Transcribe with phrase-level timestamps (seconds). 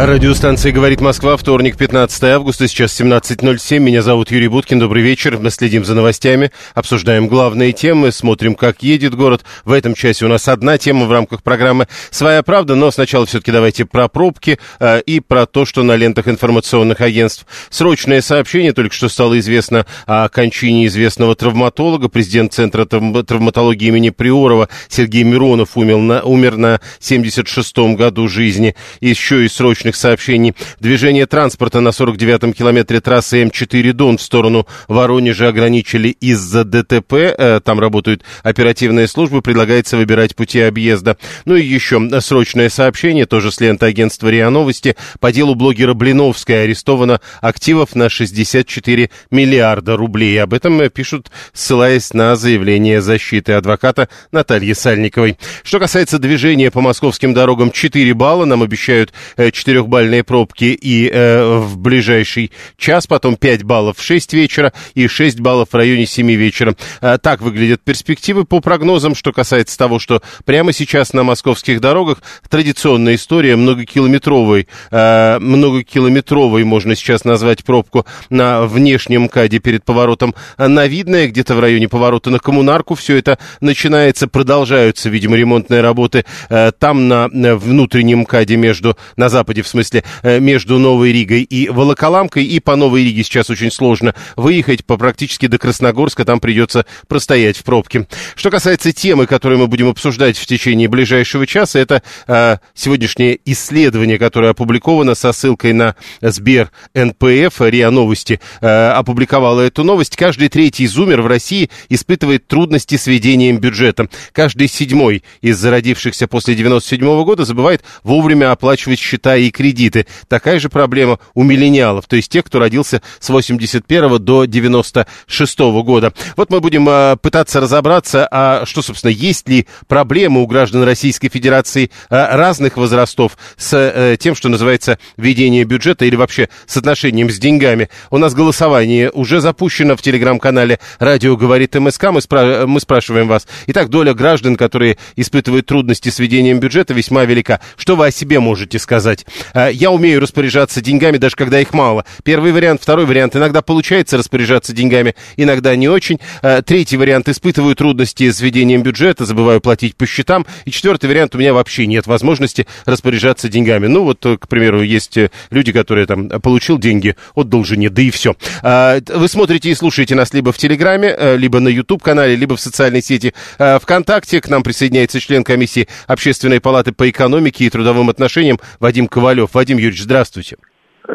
[0.00, 3.80] Радиостанция «Говорит Москва», вторник, 15 августа, сейчас 17.07.
[3.80, 5.40] Меня зовут Юрий Буткин, добрый вечер.
[5.40, 9.44] Мы следим за новостями, обсуждаем главные темы, смотрим, как едет город.
[9.64, 13.50] В этом часе у нас одна тема в рамках программы «Своя правда», но сначала все-таки
[13.50, 17.44] давайте про пробки э, и про то, что на лентах информационных агентств.
[17.68, 22.08] Срочное сообщение, только что стало известно о кончине известного травматолога.
[22.08, 28.76] Президент Центра травм- травматологии имени Приорова Сергей Миронов умер на, умер на 76-м году жизни.
[29.00, 29.48] Еще и
[29.88, 30.54] срочных сообщений.
[30.80, 37.14] Движение транспорта на 49-м километре трассы М4 Дон в сторону Воронежа ограничили из-за ДТП.
[37.14, 39.42] Э, Там работают оперативные службы.
[39.42, 41.16] Предлагается выбирать пути объезда.
[41.44, 44.96] Ну и еще срочное сообщение, тоже с ленты агентства РИА Новости.
[45.20, 50.42] По делу блогера Блиновской арестовано активов на 64 миллиарда рублей.
[50.42, 55.38] Об этом э, пишут, ссылаясь на заявление защиты адвоката Натальи Сальниковой.
[55.62, 58.44] Что касается движения по московским дорогам, 4 балла.
[58.44, 64.32] Нам обещают э, четырехбальные пробки и э, в ближайший час, потом 5 баллов в 6
[64.32, 66.74] вечера и 6 баллов в районе 7 вечера.
[67.00, 72.22] Э, так выглядят перспективы по прогнозам, что касается того, что прямо сейчас на московских дорогах
[72.48, 80.86] традиционная история многокилометровой, э, многокилометровой можно сейчас назвать пробку на внешнем МКАДе перед поворотом на
[80.86, 82.94] Видное, где-то в районе поворота на Коммунарку.
[82.94, 89.28] Все это начинается, продолжаются, видимо, ремонтные работы э, там на э, внутреннем МКАДе между, на
[89.28, 92.44] западе в смысле, э, между Новой Ригой и Волоколамкой.
[92.44, 97.56] И по Новой Риге сейчас очень сложно выехать по практически до Красногорска, там придется простоять
[97.56, 98.06] в пробке.
[98.34, 104.18] Что касается темы, которую мы будем обсуждать в течение ближайшего часа, это э, сегодняшнее исследование,
[104.18, 110.16] которое опубликовано со ссылкой на Сбер НПФ, РИА Новости э, опубликовала эту новость.
[110.16, 114.08] Каждый третий зумер в России испытывает трудности с ведением бюджета.
[114.32, 120.06] Каждый седьмой из зародившихся после 97 года забывает вовремя оплачивать счета и кредиты.
[120.28, 126.12] Такая же проблема у миллениалов, то есть тех, кто родился с 81 до 96 года.
[126.36, 131.28] Вот мы будем э, пытаться разобраться, а что, собственно, есть ли проблемы у граждан Российской
[131.28, 137.28] Федерации э, разных возрастов с э, тем, что называется ведение бюджета или вообще с отношением
[137.28, 137.88] с деньгами.
[138.12, 142.04] У нас голосование уже запущено в телеграм-канале «Радио говорит МСК».
[142.12, 143.48] Мы, спра- мы спрашиваем вас.
[143.66, 147.60] Итак, доля граждан, которые испытывают трудности с ведением бюджета, весьма велика.
[147.76, 149.26] Что вы о себе можете сказать?
[149.54, 152.04] Э, Я умею распоряжаться деньгами, даже когда их мало.
[152.24, 152.82] Первый вариант.
[152.82, 153.36] Второй вариант.
[153.36, 156.18] Иногда получается распоряжаться деньгами, иногда не очень.
[156.42, 157.28] Э, Третий вариант.
[157.28, 160.46] Испытываю трудности с ведением бюджета, забываю платить по счетам.
[160.64, 161.34] И четвертый вариант.
[161.34, 163.86] У меня вообще нет возможности распоряжаться деньгами.
[163.86, 165.18] Ну, вот, э, к примеру, есть
[165.50, 168.34] люди, которые там получил деньги, отдал жене, да и все.
[168.62, 173.34] Вы смотрите и слушаете нас либо в Телеграме, либо на YouTube-канале, либо в социальной сети
[173.58, 174.40] ВКонтакте.
[174.40, 179.27] К нам присоединяется член комиссии Общественной палаты по экономике и трудовым отношениям Вадим Ковалев.
[179.52, 180.56] Вадим Юрьевич, здравствуйте.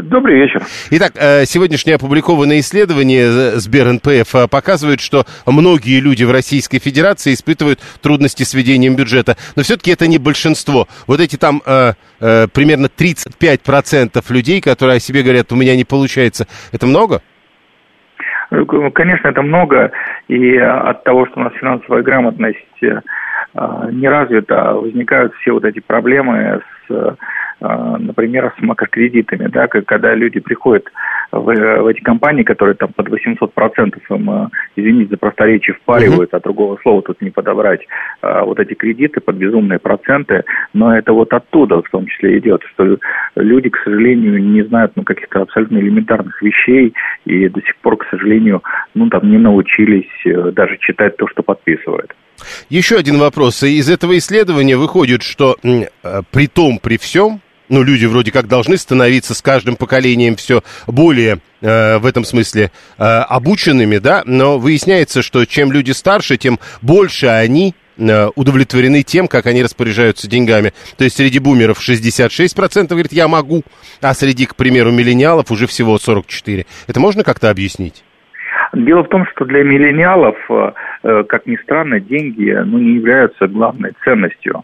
[0.02, 0.64] Добрый вечер.
[0.90, 3.28] Итак, э, сегодняшнее опубликованное исследование
[3.60, 9.36] Сбер НПФ э, показывает, что многие люди в Российской Федерации испытывают трудности с ведением бюджета.
[9.56, 10.88] Но все-таки это не большинство.
[11.06, 16.48] Вот эти там э, примерно 35% людей, которые о себе говорят, у меня не получается,
[16.72, 17.22] это много?
[18.50, 19.92] Конечно, это много,
[20.28, 26.62] и от того, что у нас финансовая грамотность не развита, возникают все вот эти проблемы
[26.88, 27.16] с,
[27.64, 30.86] например, с макрокредитами, да, когда люди приходят
[31.32, 36.34] в, в эти компании, которые там под 800 процентов им, э, извините за просторечие, впаривают,
[36.34, 37.82] а другого слова тут не подобрать,
[38.22, 40.44] э, вот эти кредиты под безумные проценты,
[40.74, 42.98] но это вот оттуда в том числе идет, что
[43.36, 46.94] люди, к сожалению, не знают ну, каких-то абсолютно элементарных вещей
[47.26, 48.62] и до сих пор, к сожалению,
[48.94, 52.14] ну там не научились э, даже читать то, что подписывают.
[52.70, 53.64] Еще один вопрос.
[53.64, 55.86] Из этого исследования выходит, что э,
[56.32, 57.42] при том, при всем,
[57.74, 62.70] ну, люди вроде как должны становиться с каждым поколением все более э, в этом смысле
[63.00, 69.28] э, обученными, да, но выясняется, что чем люди старше, тем больше они э, удовлетворены тем,
[69.28, 70.72] как они распоряжаются деньгами.
[71.00, 73.64] То есть среди бумеров 66% говорит, я могу,
[74.02, 76.68] а среди, к примеру, миллениалов уже всего 44%.
[76.88, 78.04] Это можно как-то объяснить?
[78.74, 80.36] Дело в том, что для миллениалов
[81.02, 84.64] как ни странно, деньги ну, не являются главной ценностью.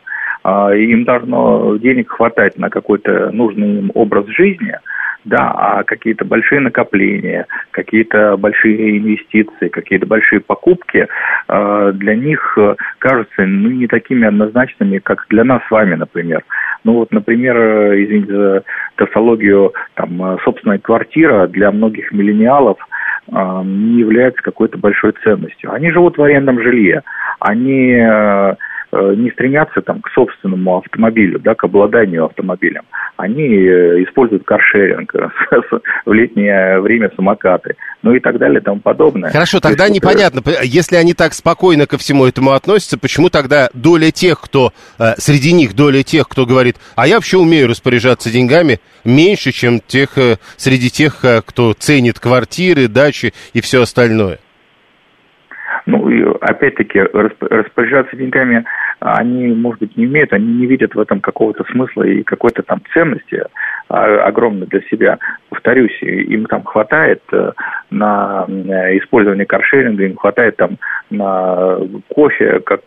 [0.49, 4.75] А, им должно денег хватать на какой-то нужный им образ жизни–
[5.25, 11.07] да, а какие-то большие накопления, какие-то большие инвестиции, какие-то большие покупки
[11.47, 16.43] э, для них э, кажутся ну, не такими однозначными, как для нас с вами, например.
[16.83, 18.63] Ну вот, например, э, извините за
[18.95, 22.77] тавтологию, там, э, собственная квартира для многих миллениалов
[23.31, 25.71] не является какой-то большой ценностью.
[25.71, 27.03] Они живут в арендном жилье,
[27.39, 28.03] они
[28.91, 32.83] не стремятся там, к собственному автомобилю, да, к обладанию автомобилем.
[33.17, 35.13] Они э, используют каршеринг,
[36.05, 39.31] в летнее время самокаты, ну и так далее и тому подобное.
[39.31, 43.69] Хорошо, тогда То есть, непонятно, если они так спокойно ко всему этому относятся, почему тогда
[43.73, 48.31] доля тех, кто, э, среди них доля тех, кто говорит, а я вообще умею распоряжаться
[48.31, 50.17] деньгами, меньше, чем тех,
[50.57, 54.39] среди тех, кто ценит квартиры, дачи и все остальное?
[55.85, 58.65] Ну, опять-таки, распоряжаться деньгами
[58.99, 62.81] они, может быть, не умеют, они не видят в этом какого-то смысла и какой-то там
[62.93, 63.43] ценности
[63.89, 65.17] а, огромной для себя.
[65.49, 67.51] Повторюсь, им там хватает э,
[67.89, 68.45] на
[68.97, 70.77] использование каршеринга, им хватает там
[71.09, 71.79] на
[72.13, 72.81] кофе, как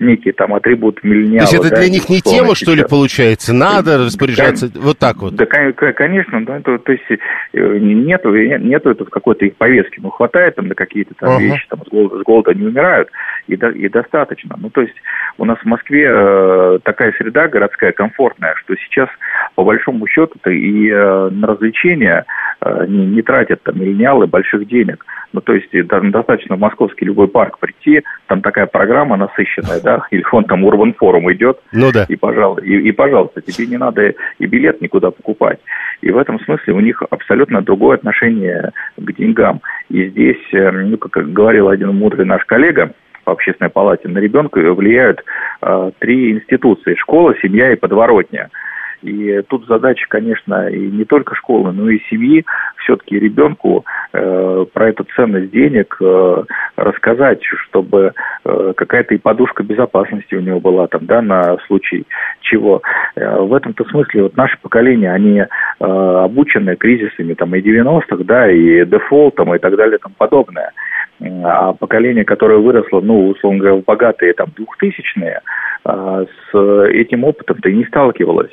[0.00, 1.46] некий там атрибут миллениала.
[1.46, 3.54] То есть это да, для них не тема, что ли, получается?
[3.54, 5.36] Надо распоряжаться да, вот так вот?
[5.36, 10.10] Да, конечно, да, то, то есть э, нету, нету это в какой-то их повестке, но
[10.10, 11.40] хватает там на какие-то там uh-huh.
[11.40, 13.08] вещи, там с голода, с голода не умирают,
[13.46, 14.56] и, до, и достаточно.
[14.58, 14.96] Ну, то есть
[15.38, 19.08] у нас в Москве э, такая среда городская комфортная, что сейчас,
[19.54, 20.06] по большому
[20.48, 22.24] счету-то, и э, на развлечения
[22.60, 25.04] э, не, не тратят там миллениалы больших денег.
[25.32, 30.06] Ну, то есть там достаточно в московский любой парк прийти, там такая программа насыщенная, да,
[30.10, 32.06] или он там Урбан форум идет, ну, да.
[32.08, 35.58] и, пожалуйста, и, и, пожалуйста, тебе не надо и билет никуда покупать.
[36.00, 39.60] И в этом смысле у них абсолютно другое отношение к деньгам.
[39.90, 42.92] И здесь, э, ну, как говорил один мудрый наш коллега,
[43.24, 45.22] по общественной палате, на ребенка влияют
[45.60, 48.48] э, три институции– школа, семья и подворотня–
[49.02, 52.44] и тут задача, конечно, и не только школы, но и семьи
[52.78, 56.44] все-таки ребенку э, про эту ценность денег э,
[56.76, 58.12] рассказать, чтобы
[58.44, 62.06] э, какая-то и подушка безопасности у него была там, да, на случай
[62.40, 62.82] чего.
[63.14, 65.46] Э, в этом-то смысле вот наше поколение, они э,
[65.80, 70.72] обучены кризисами там и 90-х, да, и дефолтом и так далее и тому подобное.
[71.20, 75.40] А поколение, которое выросло, ну, условно говоря, в богатые там двухтысячные,
[75.88, 76.58] с
[76.92, 78.50] этим опытом-то и не сталкивалось.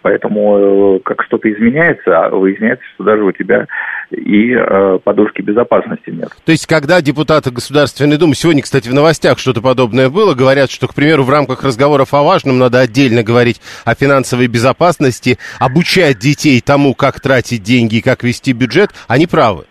[0.00, 3.66] Поэтому э, как что-то изменяется, а выясняется, что даже у тебя
[4.10, 6.28] и э, подушки безопасности нет.
[6.44, 10.86] То есть, когда депутаты Государственной Думы, сегодня, кстати, в новостях что-то подобное было, говорят, что,
[10.86, 16.60] к примеру, в рамках разговоров о важном надо отдельно говорить о финансовой безопасности, обучать детей
[16.64, 19.64] тому, как тратить деньги и как вести бюджет, они правы.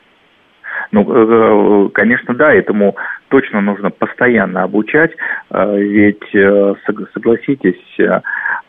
[0.92, 2.95] Ну, э, конечно, да, этому
[3.29, 5.12] точно нужно постоянно обучать,
[5.51, 6.75] э, ведь, э,
[7.13, 7.75] согласитесь,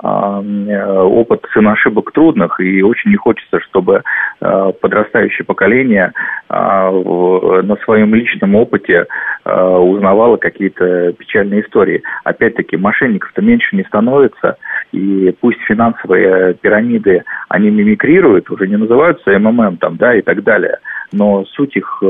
[0.01, 4.03] опыт сын ошибок трудных, и очень не хочется, чтобы
[4.39, 6.13] подрастающее поколение
[6.49, 9.07] на своем личном опыте
[9.45, 12.03] узнавало какие-то печальные истории.
[12.23, 14.57] Опять-таки, мошенников-то меньше не становится,
[14.93, 20.79] и пусть финансовые пирамиды, они мимикрируют, уже не называются МММ там, да, и так далее–
[21.13, 22.03] но суть их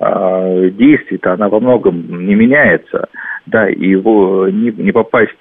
[0.00, 3.08] э, действий-то она во многом не меняется,
[3.46, 5.32] да, и его не, не попасть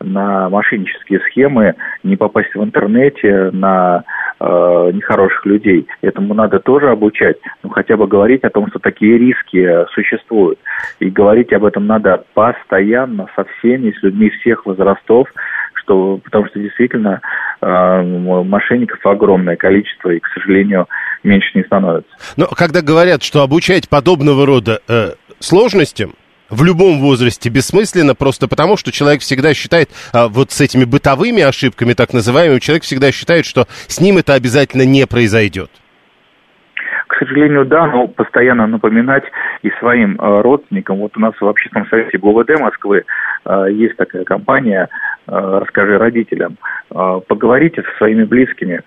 [0.00, 4.04] на мошеннические схемы, не попасть в интернете на
[4.40, 5.86] э, нехороших людей.
[6.00, 10.58] Этому надо тоже обучать, ну хотя бы говорить о том, что такие риски существуют.
[10.98, 15.28] И говорить об этом надо постоянно со всеми, с людьми всех возрастов,
[15.74, 17.20] что, потому что действительно
[17.60, 18.02] э,
[18.44, 20.88] мошенников огромное количество, и, к сожалению,
[21.22, 22.10] меньше не становится.
[22.36, 26.14] Но когда говорят, что обучать подобного рода э, сложностям,
[26.52, 31.42] в любом возрасте бессмысленно, просто потому, что человек всегда считает, а, вот с этими бытовыми
[31.42, 35.70] ошибками, так называемыми, человек всегда считает, что с ним это обязательно не произойдет.
[37.08, 39.24] К сожалению, да, но постоянно напоминать
[39.62, 40.98] и своим э, родственникам.
[40.98, 43.04] Вот у нас в общественном совете ГУВД Москвы
[43.44, 44.88] э, есть такая компания
[45.26, 46.56] э, «Расскажи родителям».
[46.90, 48.82] Э, поговорите со своими близкими,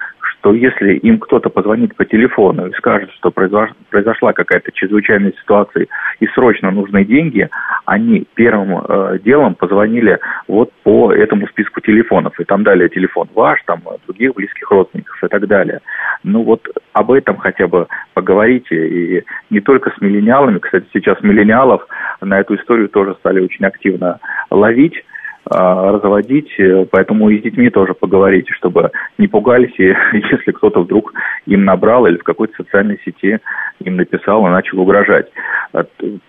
[0.46, 5.88] что если им кто-то позвонит по телефону и скажет, что произошла какая-то чрезвычайная ситуация
[6.20, 7.50] и срочно нужны деньги,
[7.86, 13.60] они первым э, делом позвонили вот по этому списку телефонов, и там далее телефон ваш,
[13.66, 15.80] там других близких родственников и так далее.
[16.24, 21.88] Ну вот об этом хотя бы поговорите, и не только с миллениалами, кстати, сейчас миллениалов
[22.22, 24.20] на эту историю тоже стали очень активно
[24.52, 25.04] ловить,
[25.48, 26.50] разводить,
[26.92, 29.84] поэтому и с детьми тоже поговорите, чтобы не пугались, и
[30.14, 31.14] если кто-то вдруг
[31.46, 33.40] им набрал или в какой-то социальной сети
[33.80, 35.28] им написал и начал угрожать.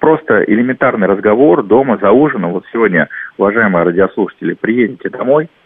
[0.00, 2.52] Просто элементарный разговор дома за ужином.
[2.52, 3.08] Вот сегодня,
[3.38, 5.49] уважаемые радиослушатели, приедете домой–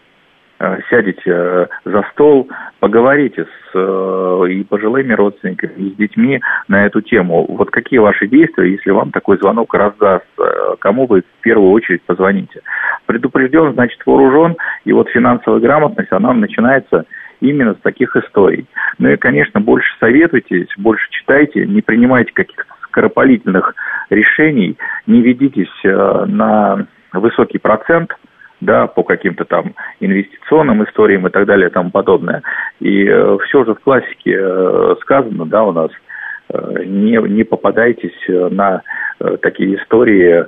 [0.89, 2.49] сядете э, за стол,
[2.79, 7.45] поговорите с э, и пожилыми родственниками, и с детьми на эту тему.
[7.49, 10.25] Вот какие ваши действия, если вам такой звонок раздаст,
[10.79, 12.61] кому вы в первую очередь позвоните?
[13.05, 17.05] Предупрежден, значит вооружен, и вот финансовая грамотность, она начинается
[17.39, 18.67] именно с таких историй.
[18.99, 23.73] Ну и, конечно, больше советуйтесь, больше читайте, не принимайте каких-то скоропалительных
[24.09, 24.77] решений,
[25.07, 28.11] не ведитесь на высокий процент–
[28.61, 32.43] да, по каким-то там инвестиционным историям и так далее и тому подобное.
[32.79, 35.91] И э, все же в классике э, сказано, да, у нас,
[36.53, 38.81] э, не, не попадайтесь на
[39.41, 40.45] такие истории,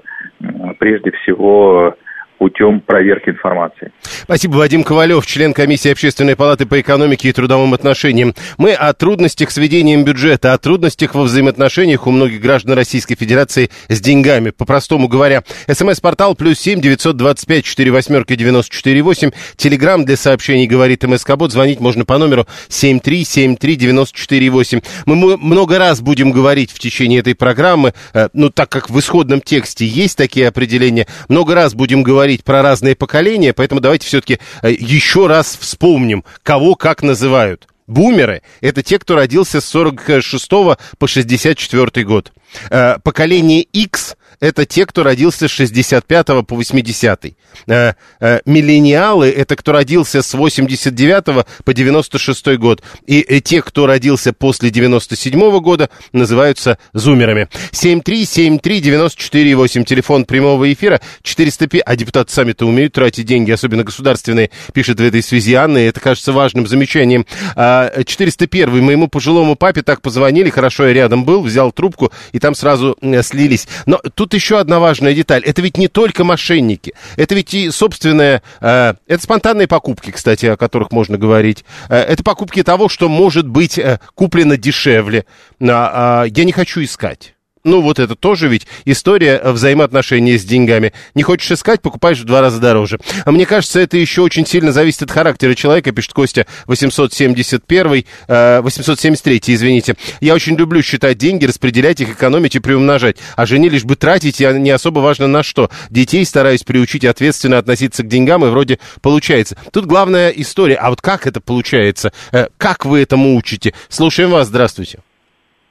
[0.79, 1.95] прежде всего,
[2.37, 3.91] путем проверки информации.
[4.01, 8.33] Спасибо, Вадим Ковалев, член комиссии Общественной палаты по экономике и трудовым отношениям.
[8.57, 13.69] Мы о трудностях с ведением бюджета, о трудностях во взаимоотношениях у многих граждан Российской Федерации
[13.87, 14.49] с деньгами.
[14.49, 19.31] По-простому говоря, смс-портал плюс семь девятьсот двадцать пять четыре восьмерки девяносто четыре восемь.
[19.55, 21.51] Телеграмм для сообщений говорит МСК-бот.
[21.51, 24.81] Звонить можно по номеру семь три семь три девяносто четыре восемь.
[25.05, 29.41] Мы много раз будем говорить в течение этой программы, э, ну так как в исходном
[29.41, 34.39] тексте есть такие определения, много раз будем говорить говорить про разные поколения, поэтому давайте все-таки
[34.61, 37.67] э, еще раз вспомним, кого как называют.
[37.85, 42.31] Бумеры– это те, кто родился с 46 по 64 год.
[42.69, 47.33] Э, поколение X это те, кто родился с 65 по 80.
[47.67, 52.83] Э, э, миллениалы– это кто родился с 89 по 96 год.
[53.07, 57.47] И э, те, кто родился после 97 года, называются зумерами.
[57.71, 65.03] 7373948, телефон прямого эфира, 405, а депутаты сами-то умеют тратить деньги, особенно государственные, пишет в
[65.03, 67.25] этой связи Анна, и это кажется важным замечанием.
[67.55, 72.55] 401, а, моему пожилому папе так позвонили, хорошо я рядом был, взял трубку, и там
[72.55, 73.69] сразу слились.
[73.85, 75.43] Но тут еще одна важная деталь.
[75.43, 76.93] Это ведь не только мошенники.
[77.15, 78.41] Это ведь и собственное...
[78.61, 81.65] Э, это спонтанные покупки, кстати, о которых можно говорить.
[81.89, 85.25] Э, это покупки того, что может быть э, куплено дешевле.
[85.59, 87.35] Э, э, я не хочу искать.
[87.65, 90.91] Ну, вот это тоже ведь история взаимоотношений с деньгами.
[91.15, 92.99] Не хочешь искать, покупаешь в два раза дороже.
[93.23, 98.59] А мне кажется, это еще очень сильно зависит от характера человека, пишет Костя 871, э,
[98.61, 99.95] 873, извините.
[100.19, 103.15] Я очень люблю считать деньги, распределять их, экономить и приумножать.
[103.37, 105.69] А жене лишь бы тратить, и не особо важно на что.
[105.89, 109.57] Детей стараюсь приучить ответственно относиться к деньгам, и вроде получается.
[109.71, 110.75] Тут главная история.
[110.75, 112.11] А вот как это получается?
[112.33, 113.73] Э, как вы этому учите?
[113.87, 114.99] Слушаем вас, здравствуйте.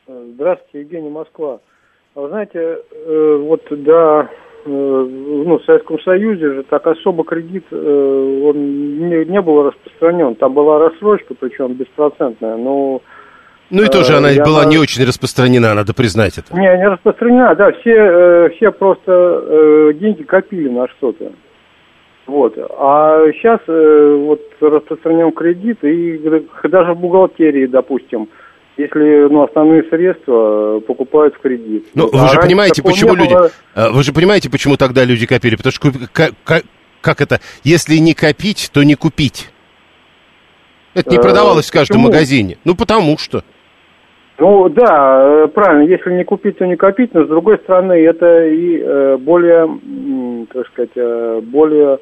[0.07, 1.61] Здравствуйте, Евгений Москва.
[2.15, 4.29] А вы знаете, э, вот да,
[4.67, 10.35] э, ну, в Советском Союзе же так особо кредит, э, он не, не был распространен.
[10.35, 13.01] Там была рассрочка, причем беспроцентная, но...
[13.71, 16.55] Ну и тоже она была не очень распространена, надо признать это.
[16.55, 21.33] Не, не распространена, да, все, все просто деньги копили на что-то.
[22.27, 22.59] Вот.
[22.59, 26.19] А сейчас вот распространен кредит, и
[26.65, 28.29] даже в бухгалтерии, допустим,
[28.77, 31.87] если ну, основные средства э, покупают в кредит.
[31.95, 33.35] Ну, а вы же понимаете, почему люди...
[33.35, 33.51] Было...
[33.75, 35.57] Э, вы же понимаете, почему тогда люди копили?
[35.57, 36.63] Потому что как, как,
[37.01, 37.41] как это?
[37.65, 39.51] Если не копить, то не купить.
[40.95, 42.59] Это не э, продавалось в каждом магазине.
[42.65, 43.43] Ну, потому что.
[44.39, 49.17] Ну да, правильно, если не купить, то не копить, но с другой стороны, это и
[49.19, 49.69] более,
[50.53, 51.99] так сказать, более э,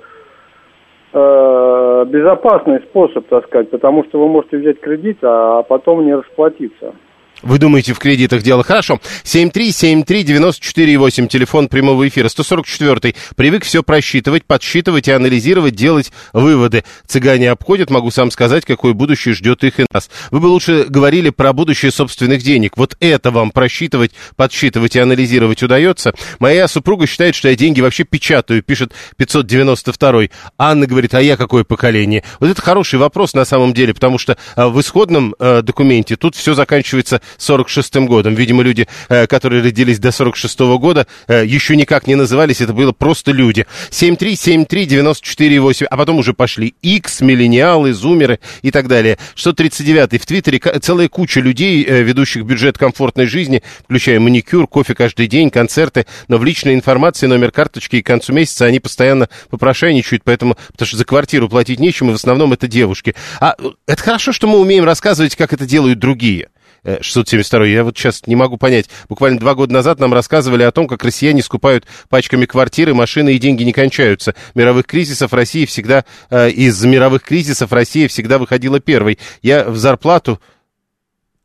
[1.13, 6.95] безопасный способ, так сказать, потому что вы можете взять кредит, а потом не расплатиться.
[7.43, 9.01] Вы думаете, в кредитах дело хорошо?
[9.25, 12.29] 7373948, телефон прямого эфира.
[12.29, 13.17] 144-й.
[13.35, 16.85] Привык все просчитывать, подсчитывать и анализировать, делать выводы.
[17.07, 20.11] Цыгане обходят, могу сам сказать, какое будущее ждет их и нас.
[20.31, 22.77] Вы бы лучше говорили про будущее собственных денег.
[22.77, 26.13] Вот это вам просчитывать, подсчитывать и анализировать удается.
[26.39, 30.31] Моя супруга считает, что я деньги вообще печатаю, пишет 592-й.
[30.59, 32.23] Анна говорит, а я какое поколение?
[32.39, 36.35] Вот это хороший вопрос на самом деле, потому что а, в исходном э, документе тут
[36.35, 38.35] все заканчивается 46-м годом.
[38.35, 42.93] Видимо, люди, э, которые родились до 46-го года, э, еще никак не назывались, это было
[42.93, 43.67] просто люди.
[43.91, 49.19] 7373948, а потом уже пошли X, миллениалы, зумеры и так далее.
[49.37, 55.27] 139-й в Твиттере целая куча людей, э, ведущих бюджет комфортной жизни, включая маникюр, кофе каждый
[55.27, 60.23] день, концерты, но в личной информации, номер карточки и к концу месяца они постоянно попрошайничают,
[60.25, 63.15] поэтому, потому что за квартиру платить нечем, и в основном это девушки.
[63.41, 63.57] А
[63.87, 66.49] это хорошо, что мы умеем рассказывать, как это делают другие.
[66.85, 67.67] 672.
[67.67, 68.89] Я вот сейчас не могу понять.
[69.09, 73.39] Буквально два года назад нам рассказывали о том, как россияне скупают пачками квартиры, машины и
[73.39, 74.35] деньги не кончаются.
[74.55, 79.19] Мировых кризисов России всегда, э, из мировых кризисов Россия всегда выходила первой.
[79.43, 80.41] Я в зарплату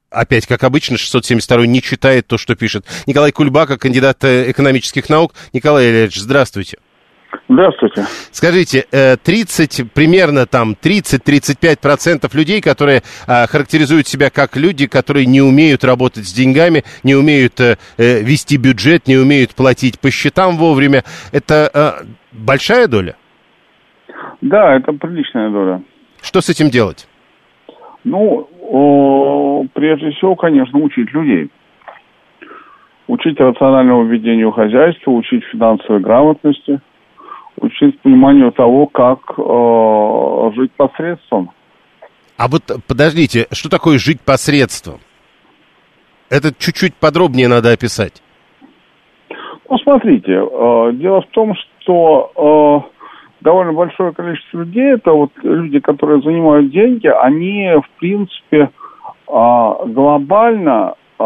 [0.09, 2.85] опять, как обычно, 672 не читает то, что пишет.
[3.05, 5.33] Николай Кульбака, кандидат э, экономических наук.
[5.53, 6.77] Николай Ильич, здравствуйте.
[7.55, 8.01] Здравствуйте.
[8.31, 8.83] Скажите,
[9.23, 15.85] 30, э, примерно там 30-35% людей, которые а, характеризуют себя как люди, которые не умеют
[15.85, 21.69] работать с деньгами, не умеют а, вести бюджет, не умеют платить по счетам вовремя, это
[21.73, 21.93] а,
[22.33, 23.15] большая доля?
[24.41, 25.81] Да, это приличная доля.
[26.21, 27.07] Что с этим делать?
[28.03, 31.49] Ну, о, прежде всего, конечно, учить людей.
[33.07, 36.81] Учить рациональному ведению хозяйства, учить финансовой грамотности–
[37.57, 41.51] учить пониманию того, как э, жить посредством.
[42.37, 44.99] А вот подождите, что такое жить посредством?
[46.29, 48.21] Это чуть-чуть подробнее надо описать.
[49.69, 52.95] Ну, смотрите, э, дело в том, что э,
[53.41, 58.69] довольно большое количество людей, это вот люди, которые занимают деньги, они, в принципе, э,
[59.27, 61.23] глобально э,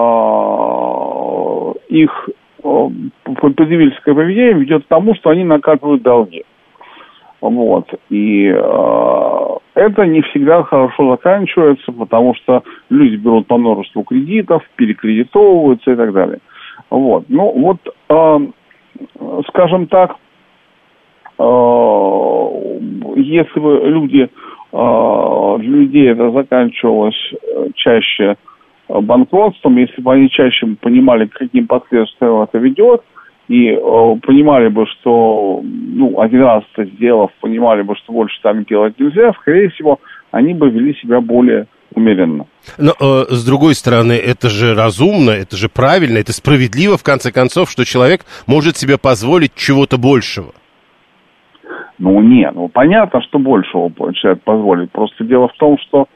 [1.90, 2.30] их
[2.62, 6.44] потребительское поведение ведет к тому, что они накатывают долги.
[7.42, 7.88] Вот.
[8.10, 15.92] И э, это не всегда хорошо заканчивается, потому что люди берут по множеству кредитов, перекредитовываются
[15.92, 16.40] и так далее.
[16.90, 17.26] Вот.
[17.30, 17.78] Ну, вот,
[18.10, 18.40] э,
[19.48, 20.16] скажем так,
[21.38, 21.44] э,
[23.16, 24.30] если бы люди,
[24.72, 27.34] э, для людей это заканчивалось
[27.76, 28.36] чаще
[28.90, 33.02] банкротством, если бы они чаще понимали, к каким последствиям это ведет,
[33.48, 33.80] и э,
[34.22, 39.34] понимали бы, что, ну, один раз это сделав, понимали бы, что больше так делать нельзя,
[39.42, 40.00] скорее всего,
[40.32, 42.46] они бы вели себя более умеренно.
[42.78, 47.32] Но, э, с другой стороны, это же разумно, это же правильно, это справедливо, в конце
[47.32, 50.54] концов, что человек может себе позволить чего-то большего.
[51.98, 54.92] Ну, нет, ну, понятно, что большего человек позволит.
[54.92, 56.08] Просто дело в том, что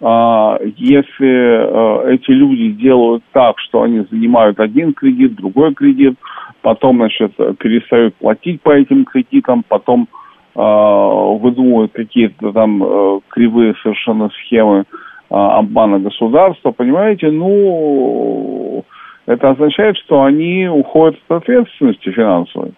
[0.00, 6.14] если э, эти люди делают так, что они занимают один кредит, другой кредит,
[6.62, 10.08] потом, значит, перестают платить по этим кредитам, потом
[10.54, 14.84] а, выдумывают какие-то там э, кривые совершенно схемы
[15.30, 18.84] а, обмана государства, понимаете, ну,
[19.26, 22.72] это означает, что они уходят от ответственности финансовой.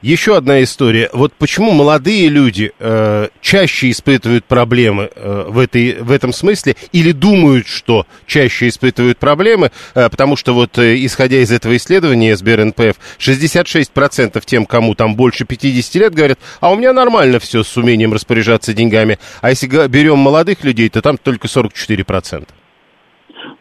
[0.00, 1.10] Еще одна история.
[1.12, 7.12] Вот почему молодые люди э, чаще испытывают проблемы э, в, этой, в этом смысле или
[7.12, 12.96] думают, что чаще испытывают проблемы, э, потому что вот э, исходя из этого исследования СБРНПФ,
[13.18, 18.12] 66% тем, кому там больше 50 лет, говорят, а у меня нормально все с умением
[18.12, 19.18] распоряжаться деньгами.
[19.40, 22.46] А если берем молодых людей, то там только 44%.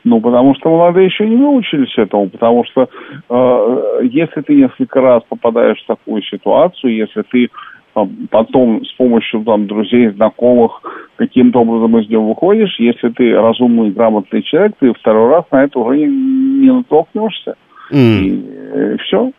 [0.04, 2.90] Ну, потому что молодые еще не выучились этому, потому что
[3.30, 8.00] э, если ты несколько раз попадаешь в такую ситуацию, если ты э,
[8.32, 10.82] потом с помощью там, друзей, знакомых
[11.18, 15.78] каким-то образом из него выходишь, если ты разумный, грамотный человек, ты второй раз на это
[15.78, 17.56] уже не, не натолкнешься.
[17.92, 18.20] Mm.
[18.24, 19.32] И э, все.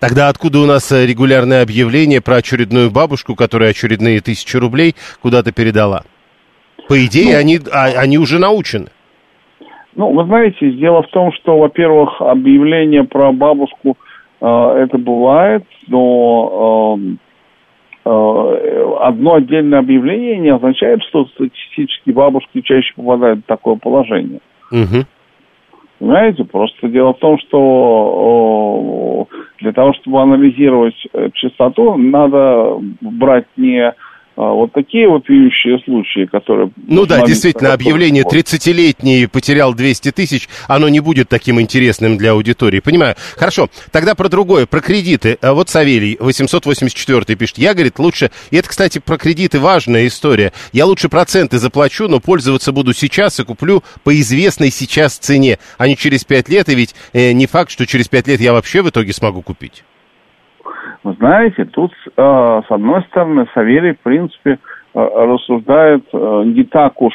[0.00, 5.52] Тогда откуда у нас э, регулярное объявление про очередную бабушку, которая очередные тысячи рублей куда-то
[5.52, 6.02] передала?
[6.88, 8.88] По идее, ну, они, а, они уже научены.
[9.96, 13.96] Ну, вы знаете, дело в том, что, во-первых, объявление про бабушку
[14.40, 22.92] э, это бывает, но э, э, одно отдельное объявление не означает, что статистически бабушки чаще
[22.94, 24.40] попадают в такое положение.
[24.70, 25.04] Угу.
[25.98, 26.44] Понимаете?
[26.44, 33.92] Просто дело в том, что э, для того, чтобы анализировать э, частоту, надо брать не
[34.48, 36.70] вот такие вот вещие случаи, которые...
[36.86, 42.80] Ну да, действительно, объявление 30-летний потерял 200 тысяч, оно не будет таким интересным для аудитории.
[42.80, 43.16] Понимаю.
[43.36, 45.36] Хорошо, тогда про другое, про кредиты.
[45.42, 48.30] А вот Савелий, 884 пишет, я, говорит, лучше...
[48.50, 50.52] И это, кстати, про кредиты важная история.
[50.72, 55.86] Я лучше проценты заплачу, но пользоваться буду сейчас и куплю по известной сейчас цене, а
[55.86, 58.82] не через 5 лет, и ведь э, не факт, что через 5 лет я вообще
[58.82, 59.84] в итоге смогу купить.
[61.02, 64.58] Вы знаете, тут, э, с одной стороны, Савелий, в принципе, э,
[64.94, 67.14] рассуждает э, не так уж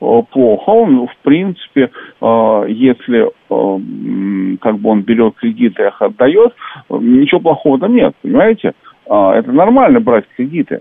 [0.00, 0.70] э, плохо.
[0.70, 6.54] Он, в принципе, э, если э, как бы он берет кредиты и их отдает,
[6.88, 8.72] ничего плохого там нет, понимаете?
[9.04, 10.80] Это нормально брать кредиты.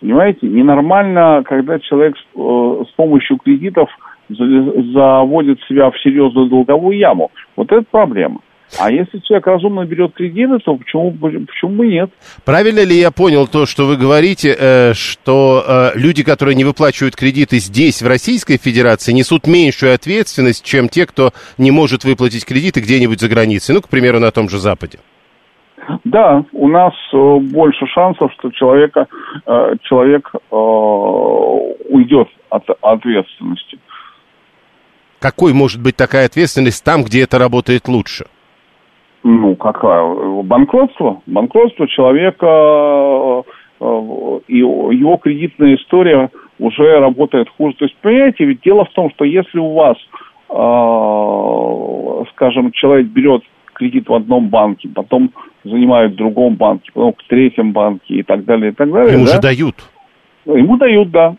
[0.00, 3.88] Понимаете, ненормально, когда человек с помощью кредитов
[4.28, 7.30] заводит себя в серьезную долговую яму.
[7.56, 8.40] Вот это проблема.
[8.76, 12.10] А если человек разумно берет кредиты, то почему, почему бы нет?
[12.44, 17.16] Правильно ли я понял то, что вы говорите, э, что э, люди, которые не выплачивают
[17.16, 22.80] кредиты здесь, в Российской Федерации, несут меньшую ответственность, чем те, кто не может выплатить кредиты
[22.80, 24.98] где-нибудь за границей, ну, к примеру, на том же Западе?
[26.04, 29.06] Да, у нас э, больше шансов, что человека,
[29.82, 33.78] человек уйдет от ответственности.
[35.20, 38.26] Какой может быть такая ответственность там, где это работает лучше?
[39.22, 40.42] Ну, какая?
[40.42, 41.20] Банкротство.
[41.26, 43.44] Банкротство человека
[43.80, 47.76] и его кредитная история уже работает хуже.
[47.78, 49.96] То есть, понимаете, ведь дело в том, что если у вас,
[52.32, 53.42] скажем, человек берет
[53.74, 55.30] кредит в одном банке, потом
[55.62, 59.14] занимают в другом банке, потом в третьем банке и так далее, и так далее.
[59.14, 59.32] Ему да?
[59.34, 59.76] же дают.
[60.46, 61.36] Ему дают, да.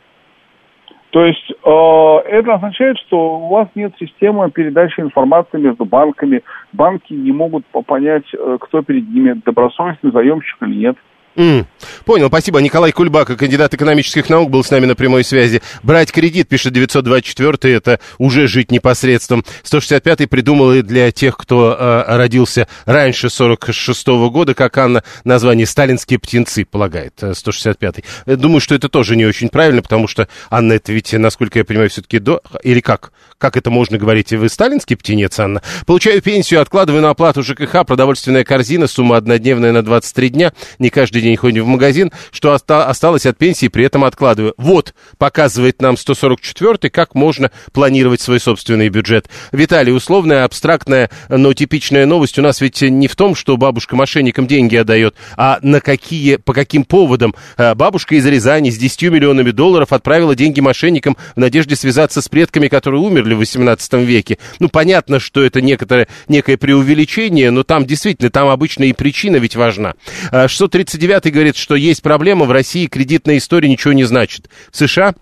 [1.11, 6.43] То есть э, это означает, что у вас нет системы передачи информации между банками.
[6.71, 10.97] Банки не могут понять, э, кто перед ними, добросовестный заемщик или нет.
[11.35, 11.65] Mm.
[12.05, 12.59] Понял, спасибо.
[12.59, 15.61] Николай Кульбака, кандидат экономических наук, был с нами на прямой связи.
[15.83, 19.45] Брать кредит, пишет 924 это уже жить непосредством.
[19.63, 25.65] 165-й придумал и для тех, кто э, родился раньше 46 -го года, как Анна, название
[25.65, 28.03] «Сталинские птенцы» полагает, 165-й.
[28.25, 31.65] Э, думаю, что это тоже не очень правильно, потому что Анна, это ведь, насколько я
[31.65, 32.41] понимаю, все-таки до...
[32.63, 33.11] Или как?
[33.37, 34.33] Как это можно говорить?
[34.33, 35.61] Вы сталинский птенец, Анна?
[35.85, 40.53] Получаю пенсию, откладываю на оплату ЖКХ, продовольственная корзина, сумма однодневная на 23 дня.
[40.77, 44.53] Не каждый день ходим в магазин, что оста- осталось от пенсии, при этом откладываю.
[44.57, 49.27] Вот, показывает нам 144-й, как можно планировать свой собственный бюджет.
[49.51, 54.47] Виталий, условная, абстрактная, но типичная новость у нас ведь не в том, что бабушка мошенникам
[54.47, 57.35] деньги отдает, а на какие, по каким поводам.
[57.57, 62.29] Э, бабушка из Рязани с 10 миллионами долларов отправила деньги мошенникам в надежде связаться с
[62.29, 64.37] предками, которые умерли в 18 веке.
[64.59, 69.55] Ну, понятно, что это некоторое, некое преувеличение, но там действительно, там обычно и причина ведь
[69.55, 69.93] важна.
[70.31, 74.49] 639 э, говорит, что есть проблема, в России кредитная история ничего не значит.
[74.71, 75.15] В США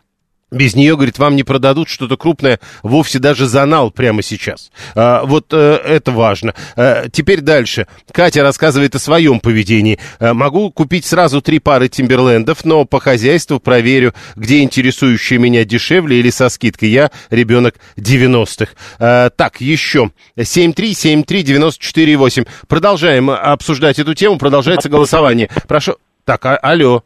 [0.50, 4.72] без нее, говорит, вам не продадут что-то крупное, вовсе даже занал прямо сейчас.
[4.96, 6.54] А, вот э, это важно.
[6.78, 7.86] А, теперь дальше.
[8.12, 10.00] Катя рассказывает о своем поведении.
[10.20, 16.18] А, могу купить сразу три пары Тимберлендов, но по хозяйству проверю, где интересующие меня дешевле
[16.20, 16.88] или со скидкой.
[16.90, 18.72] Я ребенок 90-х.
[19.00, 20.12] А, так, еще.
[20.38, 22.48] 7373948.
[22.68, 24.38] Продолжаем обсуждать эту тему.
[24.38, 25.50] Продолжается голосование.
[25.68, 25.98] Прошу.
[26.24, 27.04] Так, а, алло.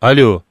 [0.00, 0.44] Алло.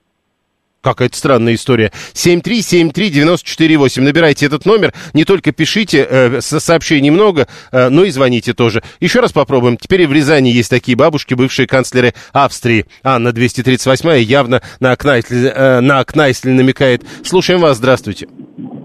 [0.82, 1.92] Какая-то странная история.
[2.14, 4.02] 7373948.
[4.02, 4.94] Nабирайте этот номер.
[5.14, 8.82] Не только пишите, э, сообщений много, э, но и звоните тоже.
[9.02, 9.76] Еще раз попробуем.
[9.76, 12.86] Теперь и в Рязани есть такие бабушки, бывшие канцлеры Австрии.
[13.04, 17.04] Анна 238 явно на Кнайсль, э, на Кнайсль намекает.
[17.24, 17.78] Слушаем вас.
[17.78, 18.28] Здравствуйте.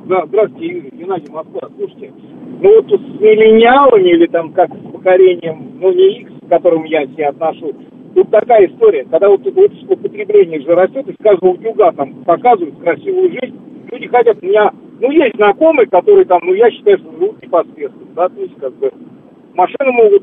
[0.06, 1.68] Да, здравствуйте, Геннадий Москва.
[1.76, 2.12] Слушайте,
[2.60, 7.06] ну вот с миллениалами или там как с покорением, ну не X, к которому я
[7.06, 7.72] себя отношу,
[8.14, 13.30] Тут такая история, когда вот, вот употребление же растет, из каждого утюга там показывают красивую
[13.30, 13.58] жизнь,
[13.90, 18.28] люди хотят, меня, ну, есть знакомые, которые там, ну, я считаю, что живут непосредственно, да,
[18.28, 18.92] то есть, как бы,
[19.54, 20.22] машины могут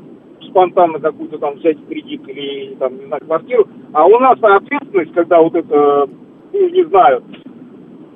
[0.49, 5.56] спонтанно какую-то там взять кредит или, там, знаю, квартиру, а у нас ответственность, когда вот
[5.56, 6.08] это,
[6.54, 7.23] ну, не знаю,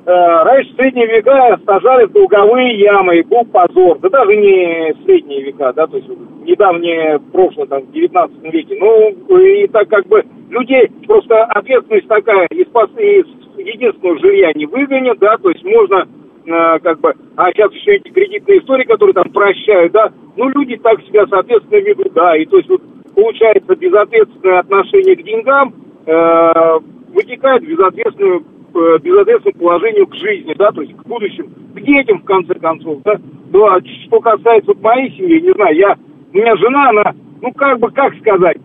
[0.06, 4.00] э, раньше в средние века сажали долговые ямы, и был позор.
[4.00, 6.10] Да даже не средние века, да, то есть
[6.46, 8.78] недавнее прошлое, там, в 19 веке.
[8.80, 13.26] Ну, и так как бы людей просто ответственность такая, из, из
[13.58, 16.08] единственного жилья не выгонят, да, то есть можно
[16.46, 20.78] э, как бы, а сейчас еще эти кредитные истории, которые там прощают, да, ну, люди
[20.78, 22.82] так себя, соответственно, ведут, да, и то есть вот
[23.16, 25.74] получается безответственное отношение к деньгам,
[26.06, 26.80] э,
[27.14, 32.20] вытекает в безответственную Э, безответственному положению к жизни, да, то есть к будущему, к детям,
[32.20, 33.16] в конце концов, да.
[33.54, 35.98] Ну, а что касается моей семьи, не знаю, я,
[36.36, 38.58] у меня жена, она, ну, как бы, как сказать,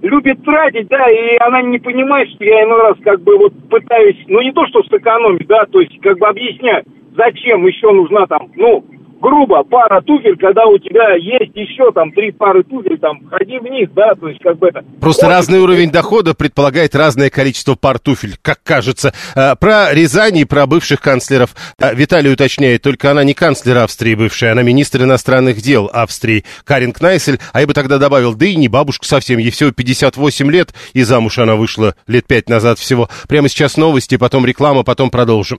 [0.00, 4.16] любит тратить, да, и она не понимает, что я иной раз как бы вот пытаюсь,
[4.26, 8.48] ну, не то, что сэкономить, да, то есть как бы объяснять, зачем еще нужна там,
[8.56, 8.82] ну,
[9.20, 13.88] грубо, пара туфель, когда у тебя есть еще там три пары туфель, там, ходи вниз,
[13.94, 14.82] да, то есть как бы это...
[15.00, 19.12] Просто вот, разный уровень дохода предполагает разное количество пар туфель, как кажется.
[19.34, 24.14] А, про Рязань и про бывших канцлеров а, Виталий уточняет, только она не канцлер Австрии
[24.14, 28.56] бывшая, она министр иностранных дел Австрии Карин Кнайсель, а я бы тогда добавил, да и
[28.56, 33.08] не бабушка совсем, ей всего 58 лет, и замуж она вышла лет пять назад всего.
[33.28, 35.58] Прямо сейчас новости, потом реклама, потом продолжим.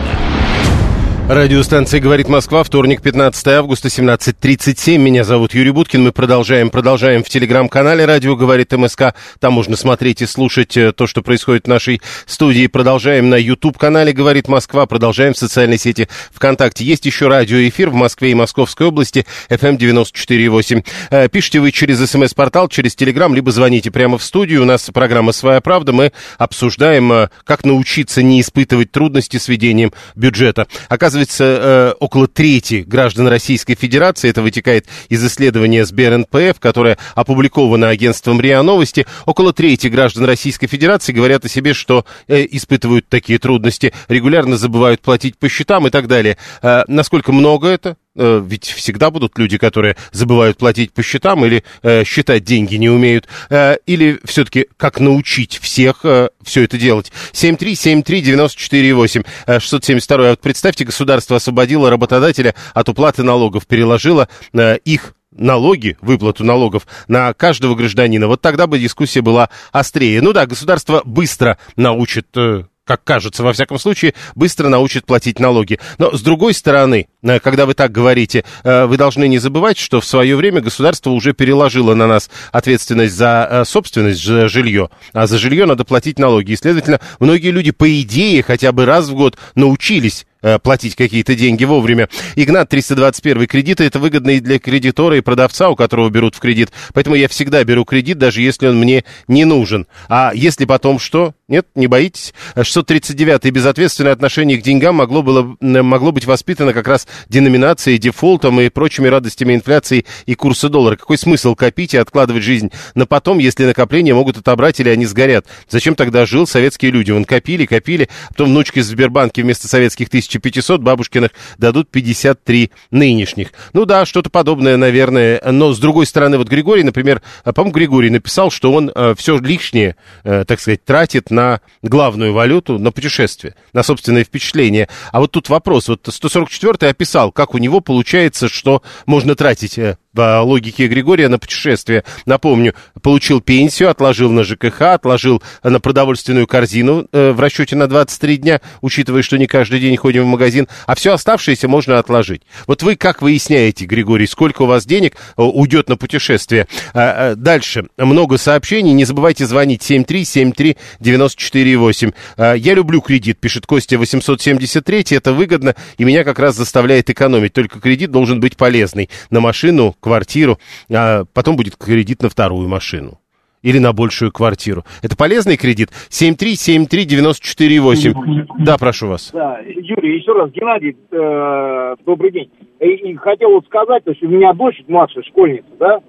[1.33, 4.97] Радиостанция «Говорит Москва», вторник, 15 августа, 17.37.
[4.97, 6.03] Меня зовут Юрий Буткин.
[6.03, 9.15] Мы продолжаем, продолжаем в телеграм-канале «Радио говорит МСК».
[9.39, 12.67] Там можно смотреть и слушать э, то, что происходит в нашей студии.
[12.67, 16.83] Продолжаем на YouTube-канале «Говорит Москва», продолжаем в социальной сети ВКонтакте.
[16.83, 20.75] Есть еще радиоэфир в Москве и Московской области, FM 94.8.
[20.75, 24.63] Эм э, пишите вы через смс-портал, через телеграм, либо звоните прямо в студию.
[24.63, 25.93] У нас программа «Своя правда».
[25.93, 30.67] Мы обсуждаем, э, как научиться не испытывать трудности с ведением бюджета.
[30.89, 37.89] Оказывается, оказывается, э, около трети граждан Российской Федерации, это вытекает из исследования СБРНПФ, которое опубликовано
[37.89, 43.39] агентством РИА Новости, около трети граждан Российской Федерации говорят о себе, что э, испытывают такие
[43.39, 46.37] трудности, регулярно забывают платить по счетам и так далее.
[46.61, 47.97] Э, насколько много это?
[48.15, 52.89] Э, ведь всегда будут люди, которые забывают платить по счетам или э, считать деньги не
[52.89, 57.13] умеют, э, или все-таки как научить всех э, все это делать.
[57.31, 60.29] 7373948, э, 672.
[60.31, 67.33] Вот представьте, государство освободило работодателя от уплаты налогов, переложило э, их налоги, выплату налогов на
[67.33, 70.21] каждого гражданина, вот тогда бы дискуссия была острее.
[70.21, 75.79] Ну да, государство быстро научит э, как кажется, во всяком случае, быстро научит платить налоги.
[75.97, 80.01] Но, с другой стороны, э, когда вы так говорите, э, вы должны не забывать, что
[80.01, 84.89] в свое время государство уже переложило на нас ответственность за э, собственность, за жилье.
[85.13, 86.51] А за жилье надо платить налоги.
[86.51, 90.25] И, следовательно, многие люди, по идее, хотя бы раз в год научились
[90.63, 92.09] платить какие-то деньги вовремя.
[92.35, 96.71] Игнат, 321 кредиты, это выгодно и для кредитора, и продавца, у которого берут в кредит.
[96.93, 99.87] Поэтому я всегда беру кредит, даже если он мне не нужен.
[100.09, 101.33] А если потом что?
[101.47, 102.33] Нет, не боитесь?
[102.55, 108.69] 639 безответственное отношение к деньгам могло, было, могло быть воспитано как раз деноминацией, дефолтом и
[108.69, 110.95] прочими радостями инфляции и курса доллара.
[110.95, 115.45] Какой смысл копить и откладывать жизнь на потом, если накопления могут отобрать или они сгорят?
[115.69, 117.11] Зачем тогда жил советские люди?
[117.11, 123.53] Вон копили, копили, потом внучки в Сбербанке вместо советских тысяч 1500 бабушкиных дадут 53 нынешних.
[123.73, 125.41] Ну да, что-то подобное, наверное.
[125.51, 129.37] Но, с другой стороны, вот Григорий, например, э, по-моему, Григорий написал, что он э, все
[129.37, 134.87] лишнее, э, так сказать, тратит на главную валюту, на путешествие, на собственное впечатление.
[135.11, 135.87] А вот тут вопрос.
[135.87, 141.39] Вот 144-й описал, как у него получается, что можно тратить э, по логике Григория на
[141.39, 142.03] путешествие.
[142.25, 148.37] Напомню, получил пенсию, отложил на ЖКХ, отложил на продовольственную корзину э, в расчете на 23
[148.37, 152.41] дня, учитывая, что не каждый день ходим в магазин, а все оставшееся можно отложить.
[152.67, 156.67] Вот вы как выясняете, Григорий, сколько у вас денег э, уйдет на путешествие?
[156.93, 157.87] А, а, дальше.
[157.97, 158.93] Много сообщений.
[158.93, 162.13] Не забывайте звонить 7373948.
[162.37, 165.05] А, я люблю кредит, пишет Костя 873.
[165.11, 167.53] Это выгодно и меня как раз заставляет экономить.
[167.53, 169.09] Только кредит должен быть полезный.
[169.29, 170.59] На машину, квартиру,
[170.91, 173.21] а потом будет кредит на вторую машину
[173.61, 174.83] или на большую квартиру.
[175.01, 175.89] Это полезный кредит?
[176.09, 178.45] 7373948.
[178.59, 179.31] Да, прошу вас.
[179.31, 182.51] Да, Юрий, еще раз, Геннадий, э, добрый день.
[182.79, 185.99] И, и хотел вот сказать, то есть у меня дочь младшая школьница, да,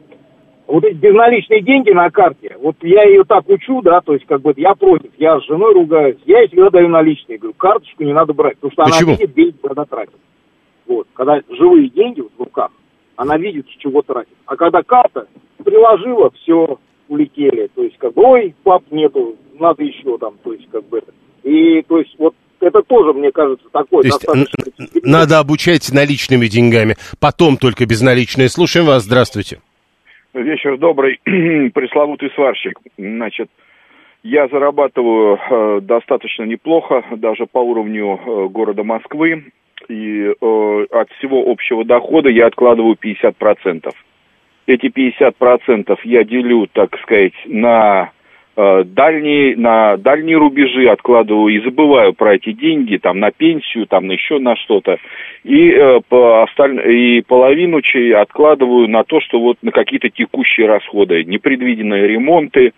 [0.66, 4.40] вот эти безналичные деньги на карте, вот я ее так учу, да, то есть как
[4.40, 8.14] бы я против, я с женой ругаюсь, я ей всегда даю наличные, говорю, карточку не
[8.14, 9.10] надо брать, потому что Почему?
[9.10, 10.14] она видит деньги, когда тратит.
[10.86, 12.70] Вот, когда живые деньги вот в руках,
[13.16, 14.36] она видит, с чего тратит.
[14.46, 15.26] А когда карта
[15.64, 17.68] приложила, все, улетели.
[17.74, 21.02] То есть, как бы, ой, пап нету, надо еще там, то есть, как бы,
[21.42, 26.96] и, то есть, вот это тоже, мне кажется, такой То есть надо обучать наличными деньгами,
[27.20, 28.48] потом только безналичные.
[28.48, 29.60] Слушаем вас, здравствуйте.
[30.32, 32.78] Вечер добрый, пресловутый сварщик.
[32.96, 33.50] Значит,
[34.22, 39.52] я зарабатываю э, достаточно неплохо, даже по уровню э, города Москвы.
[39.88, 43.90] И э, от всего общего дохода я откладываю 50%.
[44.66, 48.12] Эти 50% я делю, так сказать, на
[48.56, 54.08] э, дальние, на дальние рубежи откладываю и забываю про эти деньги, там, на пенсию, там,
[54.10, 54.98] еще на что-то.
[55.44, 56.80] И, э, по осталь...
[56.90, 62.72] и половину чей откладываю на то, что вот на какие-то текущие расходы, непредвиденные ремонты,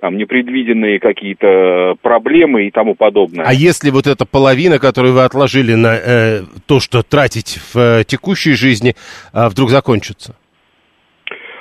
[0.00, 3.44] там, непредвиденные какие-то проблемы и тому подобное.
[3.44, 8.04] А если вот эта половина, которую вы отложили на э, то, что тратить в э,
[8.04, 8.94] текущей жизни,
[9.32, 10.36] э, вдруг закончится?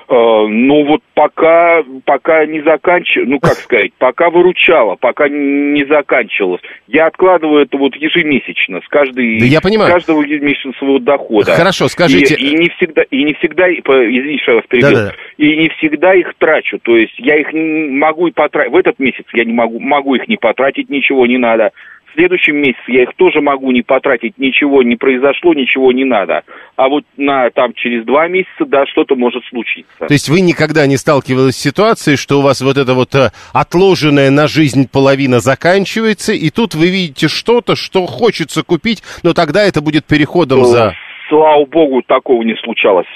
[0.09, 0.13] Э,
[0.47, 6.61] ну вот пока, пока не заканчиваю, ну как сказать, пока выручала, пока не заканчивалась.
[6.87, 9.89] Я откладываю это вот ежемесячно, с каждой, Да я понимаю.
[9.89, 11.51] с каждого ежемесячного своего дохода.
[11.51, 15.13] Хорошо, скажите- И, и не всегда, и не всегда, извините, что я вас перебил, Да-да.
[15.37, 16.79] и не всегда их трачу.
[16.79, 18.71] То есть я их могу и потратить.
[18.71, 21.71] В этот месяц я не могу, могу их не потратить, ничего не надо.
[22.09, 26.43] В следующем месяце я их тоже могу не потратить, ничего не произошло, ничего не надо.
[26.75, 29.91] А вот на там через два месяца, да, что-то может случиться.
[29.99, 33.31] То есть вы никогда не сталкивались с ситуацией, что у вас вот эта вот э,
[33.53, 39.63] отложенная на жизнь половина заканчивается, и тут вы видите что-то, что хочется купить, но тогда
[39.63, 40.95] это будет переходом за...
[41.29, 43.07] Слава богу, такого не случалось.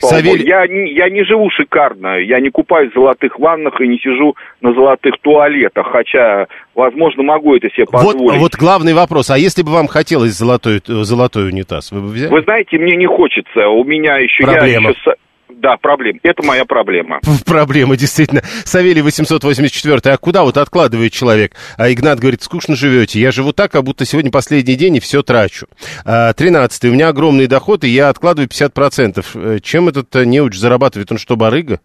[0.00, 0.36] Богу.
[0.36, 4.34] Я, не- я не живу шикарно, я не купаюсь в золотых ваннах и не сижу
[4.60, 8.40] на золотых туалетах, хотя, возможно, могу это себе Вот, позволить.
[8.40, 9.30] вот главный вопрос.
[9.30, 12.32] А если бы вам хотелось золотой, э, золотой унитаз, вы бы взяли?
[12.32, 14.42] Вы знаете, мне не хочется, у меня еще...
[14.44, 14.88] Проблема.
[14.88, 15.14] Я еще
[15.56, 16.18] Да, проблема.
[16.22, 17.20] Это моя проблема.
[17.46, 18.42] Проблема, действительно.
[18.64, 20.14] Савелий 884.
[20.14, 21.54] А куда вот откладывает человек?
[21.76, 23.20] А Игнат говорит, скучно живете.
[23.20, 25.66] Я живу так, как будто сегодня последний день и все трачу.
[26.04, 26.84] А, 13.
[26.84, 29.24] У меня огромный доход, и я откладываю 50%.
[29.34, 31.10] Э, Чем этот э, неуч зарабатывает?
[31.12, 31.80] Он что, барыга?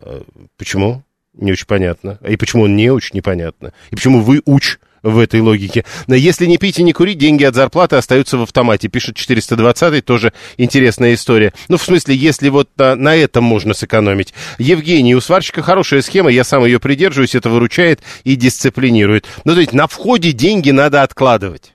[0.00, 0.22] Э,
[0.56, 1.02] Почему?
[1.34, 2.18] Не очень понятно.
[2.28, 3.72] И почему он не уч, непонятно.
[3.90, 5.84] И почему вы уч в этой логике.
[6.06, 8.88] Если не пить и не курить, деньги от зарплаты остаются в автомате.
[8.88, 11.52] Пишет 420 тоже интересная история.
[11.68, 14.34] Ну, в смысле, если вот а, на этом можно сэкономить.
[14.58, 19.26] Евгений, у сварщика хорошая схема, я сам ее придерживаюсь, это выручает и дисциплинирует.
[19.44, 21.74] Ну, то есть на входе деньги надо откладывать.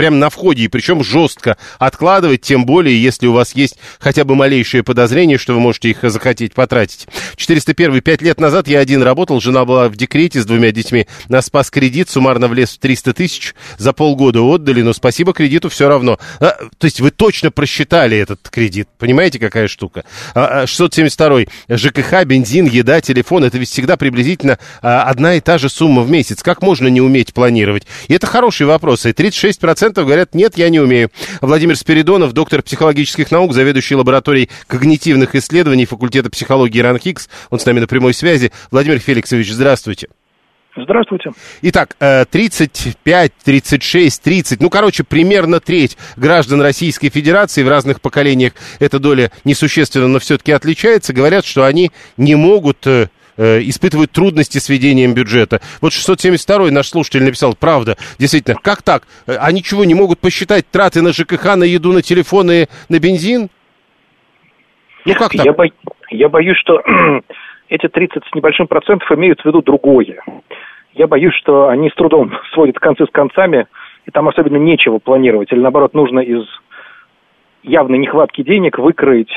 [0.00, 4.34] Прямо на входе, и причем жестко откладывать, тем более, если у вас есть хотя бы
[4.34, 7.06] малейшее подозрение, что вы можете их захотеть потратить.
[7.36, 8.00] 401.
[8.00, 11.06] Пять лет назад я один работал, жена была в декрете с двумя детьми.
[11.28, 13.54] Нас спас кредит, суммарно влез в 300 тысяч.
[13.76, 16.18] За полгода отдали, но спасибо кредиту все равно.
[16.38, 18.88] А, то есть вы точно просчитали этот кредит.
[18.96, 20.04] Понимаете, какая штука?
[20.32, 21.40] А, а, 672.
[21.68, 23.44] ЖКХ, бензин, еда, телефон.
[23.44, 26.42] Это ведь всегда приблизительно а, одна и та же сумма в месяц.
[26.42, 27.86] Как можно не уметь планировать?
[28.08, 29.04] И это хороший вопрос.
[29.04, 31.10] И 36% говорят, нет, я не умею.
[31.40, 37.28] Владимир Спиридонов, доктор психологических наук, заведующий лабораторией когнитивных исследований факультета психологии РАНХИКС.
[37.50, 38.52] Он с нами на прямой связи.
[38.70, 40.08] Владимир Феликсович, здравствуйте.
[40.76, 41.30] Здравствуйте.
[41.62, 48.52] Итак, э, 35, 36, 30, ну, короче, примерно треть граждан Российской Федерации в разных поколениях,
[48.78, 52.86] эта доля несущественно, но все-таки отличается, говорят, что они не могут
[53.36, 55.60] э, испытывают трудности с ведением бюджета.
[55.80, 59.04] Вот 672-й наш слушатель написал, правда, действительно, как так?
[59.26, 62.98] Э, Они чего, не могут посчитать траты на ЖКХ, на еду, на телефон и на
[62.98, 63.48] бензин?
[65.04, 65.44] Ну, как так?
[65.44, 65.64] Я, бо-
[66.10, 66.82] я боюсь, что
[67.68, 70.22] эти 30 с небольшим процентов имеют в виду другое.
[70.94, 73.66] Я боюсь, что они с трудом сводят концы с концами,
[74.06, 75.52] и там особенно нечего планировать.
[75.52, 76.42] Или наоборот, нужно из
[77.62, 79.30] явной нехватки денег выкроить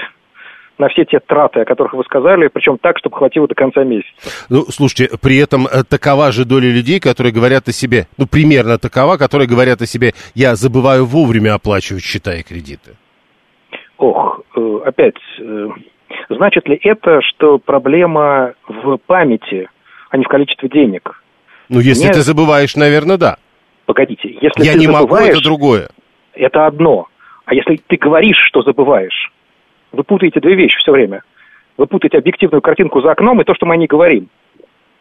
[0.77, 4.12] на все те траты, о которых вы сказали, причем так, чтобы хватило до конца месяца.
[4.49, 8.77] Ну, слушайте, при этом э, такова же доля людей, которые говорят о себе, ну, примерно
[8.77, 12.95] такова, которые говорят о себе, я забываю вовремя оплачивать счета и кредиты.
[13.97, 15.67] Ох, э, опять, э,
[16.29, 19.69] значит ли это, что проблема в памяти,
[20.09, 21.21] а не в количестве денег?
[21.69, 22.13] Ну, если Нет.
[22.13, 23.38] ты забываешь, наверное, да.
[23.86, 25.89] Погодите, если я ты не могу, забываешь, это другое.
[26.33, 27.07] это одно.
[27.45, 29.31] А если ты говоришь, что забываешь,
[29.93, 31.21] вы путаете две вещи все время.
[31.77, 34.27] Вы путаете объективную картинку за окном и то, что мы о ней говорим.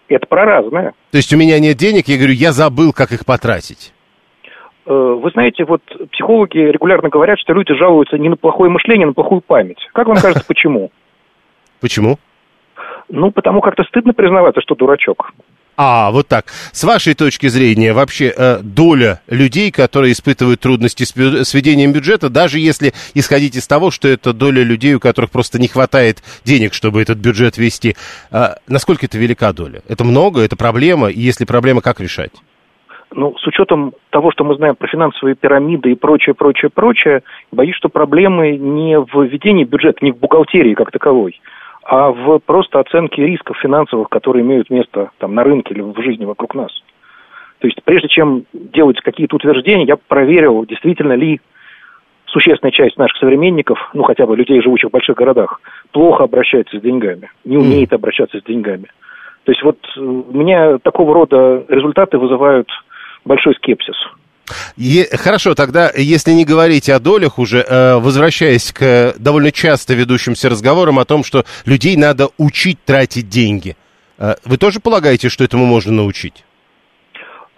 [0.08, 0.92] Это про разное.
[1.10, 3.92] То есть у меня нет денег, я говорю, я забыл, как их потратить.
[4.86, 9.08] Э, Вы знаете, вот психологи регулярно говорят, что люди жалуются не на плохое мышление, а
[9.08, 9.78] на плохую память.
[9.92, 10.90] Как вам кажется, почему?
[11.80, 12.18] Почему?
[13.08, 15.32] Ну, потому как-то стыдно признаваться, что дурачок.
[15.76, 16.46] А, вот так.
[16.72, 22.28] С вашей точки зрения, вообще э, доля людей, которые испытывают трудности с, с ведением бюджета,
[22.28, 26.74] даже если исходить из того, что это доля людей, у которых просто не хватает денег,
[26.74, 27.96] чтобы этот бюджет вести,
[28.30, 29.82] э, насколько это велика доля?
[29.88, 32.32] Это много, это проблема, и если проблема, как решать?
[33.14, 37.76] Ну, с учетом того, что мы знаем про финансовые пирамиды и прочее, прочее, прочее, боюсь,
[37.76, 41.40] что проблемы не в ведении бюджета, не в бухгалтерии как таковой,
[41.84, 46.24] а в просто оценке рисков финансовых, которые имеют место там на рынке или в жизни
[46.24, 46.70] вокруг нас.
[47.58, 51.40] То есть, прежде чем делать какие-то утверждения, я проверил, действительно ли
[52.26, 55.60] существенная часть наших современников, ну, хотя бы людей, живущих в больших городах,
[55.92, 58.88] плохо обращается с деньгами, не умеет обращаться с деньгами.
[59.44, 62.68] То есть вот э, у меня такого рода результаты вызывают
[63.24, 63.96] большой скепсис.
[64.76, 69.94] Е- хорошо, тогда, если не говорить о долях уже, э, возвращаясь к э, довольно часто
[69.94, 73.76] ведущимся разговорам о том, что людей надо учить тратить деньги,
[74.18, 76.44] э, вы тоже полагаете, что этому можно научить?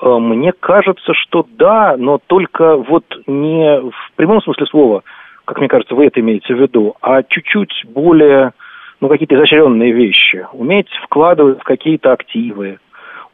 [0.01, 5.03] Э, Мне кажется, что да, но только вот не в прямом смысле слова,
[5.45, 8.53] как мне кажется, вы это имеете в виду, а чуть-чуть более,
[9.01, 10.47] ну, какие-то изощренные вещи.
[10.53, 12.79] Уметь вкладывать в какие-то активы,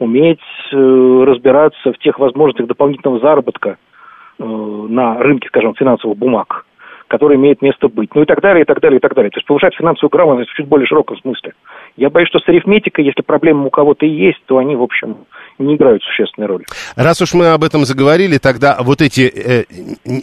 [0.01, 0.41] уметь
[0.73, 3.77] э, разбираться в тех возможностях дополнительного заработка
[4.39, 6.65] э, на рынке, скажем, финансовых бумаг,
[7.07, 8.15] которое имеет место быть.
[8.15, 9.31] Ну и так далее, и так далее, и так далее.
[9.31, 11.53] То есть повышать финансовую грамотность в чуть более широком смысле.
[11.97, 15.19] Я боюсь, что с арифметикой, если проблемы у кого-то и есть, то они, в общем,
[15.59, 16.65] не играют существенной роли.
[16.97, 19.65] Раз уж мы об этом заговорили, тогда вот эти э,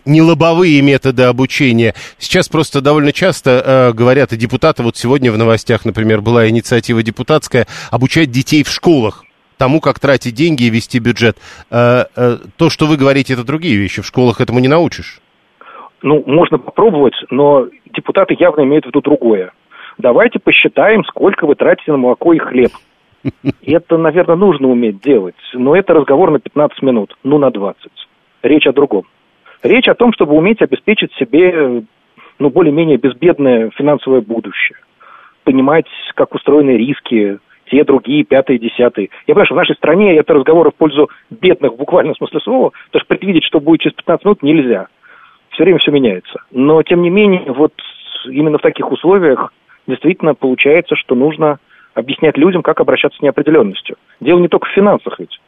[0.06, 5.86] нелобовые методы обучения, сейчас просто довольно часто э, говорят, и депутаты, вот сегодня в новостях,
[5.86, 9.27] например, была инициатива депутатская, обучать детей в школах
[9.58, 11.38] тому, как тратить деньги и вести бюджет.
[11.72, 14.02] Э, э, то, что вы говорите, это другие вещи.
[14.02, 15.20] В школах этому не научишь.
[16.02, 19.52] Ну, можно попробовать, но депутаты явно имеют в виду другое.
[19.98, 22.72] Давайте посчитаем, сколько вы тратите на молоко и хлеб.
[23.64, 27.92] Это, наверное, нужно уметь делать, но это разговор на 15 минут, ну на 20.
[28.44, 29.06] Речь о другом.
[29.64, 31.84] Речь о том, чтобы уметь обеспечить себе
[32.40, 34.78] ну, более-менее безбедное финансовое будущее.
[35.44, 37.40] Понимать, как устроены риски,
[37.70, 39.10] те, другие, пятые, десятые.
[39.28, 42.72] Я понимаю, что в нашей стране это разговоры в пользу бедных в буквальном смысле слова,
[42.88, 44.88] потому что предвидеть, что будет через 15 минут, нельзя.
[45.52, 46.40] Все время все меняется.
[46.52, 47.74] Но, тем не менее, вот
[48.26, 49.54] именно в таких условиях
[49.88, 51.60] действительно получается, что нужно
[51.94, 53.98] объяснять людям, как обращаться с неопределенностью.
[54.20, 55.40] Дело не только в финансах ведь.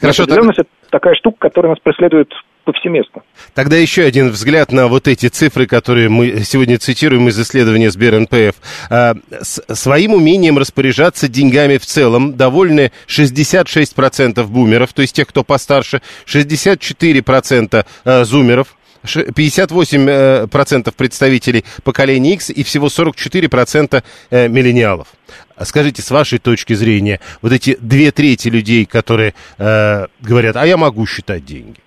[0.00, 0.66] Хорошо, Неопределенность так...
[0.66, 2.32] это такая штука, которая нас преследует
[2.68, 3.22] повсеместно.
[3.54, 8.56] Тогда еще один взгляд на вот эти цифры, которые мы сегодня цитируем из исследования СберНПФ.
[8.90, 15.44] А, с своим умением распоряжаться деньгами в целом довольны 66% бумеров, то есть тех, кто
[15.44, 25.08] постарше, 64% а, зумеров, 58% э, представителей поколения X и всего 44% э, миллениалов.
[25.56, 30.66] А скажите, с вашей точки зрения, вот эти две трети людей, которые э, говорят, а
[30.66, 31.78] я могу считать деньги,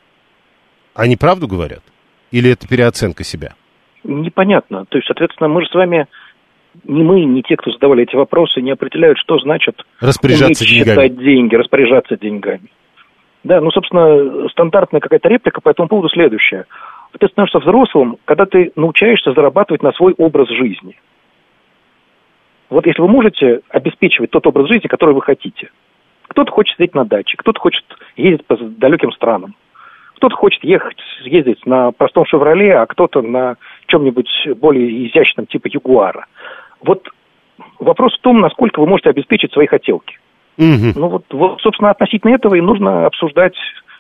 [0.96, 1.82] они правду говорят?
[2.32, 3.54] Или это переоценка себя?
[4.04, 4.86] Непонятно.
[4.86, 6.08] То есть, соответственно, мы же с вами
[6.86, 11.08] не мы, не те, кто задавали эти вопросы, не определяют, что значит распоряжаться уметь деньгами.
[11.08, 12.72] считать деньги, распоряжаться деньгами.
[13.44, 16.66] Да, ну, собственно, стандартная какая-то реплика по этому поводу следующая
[17.20, 20.98] ты становишься взрослым, когда ты научаешься зарабатывать на свой образ жизни.
[22.70, 25.70] Вот если вы можете обеспечивать тот образ жизни, который вы хотите.
[26.28, 27.84] Кто-то хочет сидеть на даче, кто-то хочет
[28.16, 29.56] ездить по далеким странам,
[30.22, 33.56] кто-то хочет ехать, ездить на простом «Шевроле», а кто-то на
[33.88, 36.28] чем-нибудь более изящном, типа «Ягуара».
[36.84, 37.10] Вот
[37.80, 40.20] вопрос в том, насколько вы можете обеспечить свои хотелки.
[40.60, 40.94] Угу.
[40.96, 43.56] Ну вот, вот, собственно, относительно этого и нужно обсуждать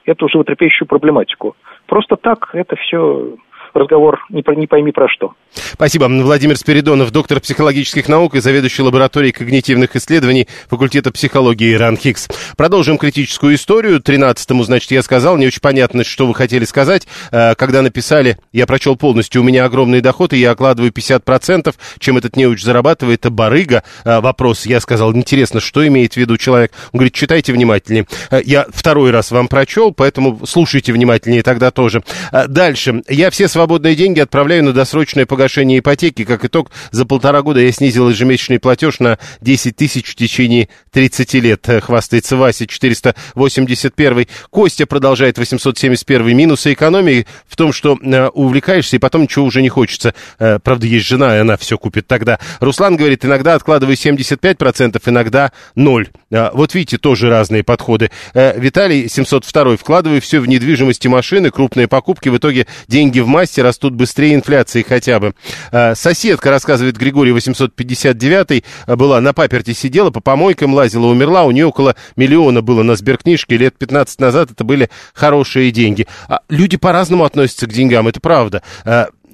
[0.05, 1.55] эту животрепещущую проблематику.
[1.87, 3.33] Просто так это все
[3.75, 5.33] разговор не, не пойми про что.
[5.53, 6.05] Спасибо.
[6.05, 12.27] Владимир Спиридонов, доктор психологических наук и заведующий лабораторией когнитивных исследований факультета психологии РАН Хикс.
[12.57, 14.01] Продолжим критическую историю.
[14.01, 17.07] Тринадцатому, значит, я сказал, не очень понятно, что вы хотели сказать.
[17.31, 22.17] Э, когда написали, я прочел полностью, у меня огромный доход, и я окладываю 50%, чем
[22.17, 23.83] этот неуч зарабатывает, это барыга.
[24.03, 26.71] Э, вопрос, я сказал, интересно, что имеет в виду человек?
[26.91, 28.07] Он говорит, читайте внимательнее.
[28.29, 32.03] Э, я второй раз вам прочел, поэтому слушайте внимательнее тогда тоже.
[32.31, 33.03] Дальше.
[33.07, 36.25] Я все свои свободные деньги отправляю на досрочное погашение ипотеки.
[36.25, 41.33] Как итог, за полтора года я снизил ежемесячный платеж на 10 тысяч в течение 30
[41.35, 41.69] лет.
[41.83, 44.25] Хвастается Вася, 481.
[44.49, 46.35] Костя продолжает 871.
[46.35, 50.15] Минусы экономии в том, что э, увлекаешься и потом ничего уже не хочется.
[50.39, 52.39] Э, правда, есть жена, и она все купит тогда.
[52.61, 56.09] Руслан говорит, иногда откладываю 75%, иногда 0.
[56.31, 58.09] Э, вот видите, тоже разные подходы.
[58.33, 59.77] Э, Виталий, 702.
[59.77, 62.29] Вкладываю все в недвижимость машины, крупные покупки.
[62.29, 65.33] В итоге деньги в массе растут быстрее инфляции хотя бы.
[65.71, 71.51] А, соседка, рассказывает Григорий 859 а, была на паперте сидела, по помойкам лазила, умерла, у
[71.51, 76.07] нее около миллиона было на сберкнижке, лет 15 назад это были хорошие деньги.
[76.27, 78.63] А люди по-разному относятся к деньгам, это правда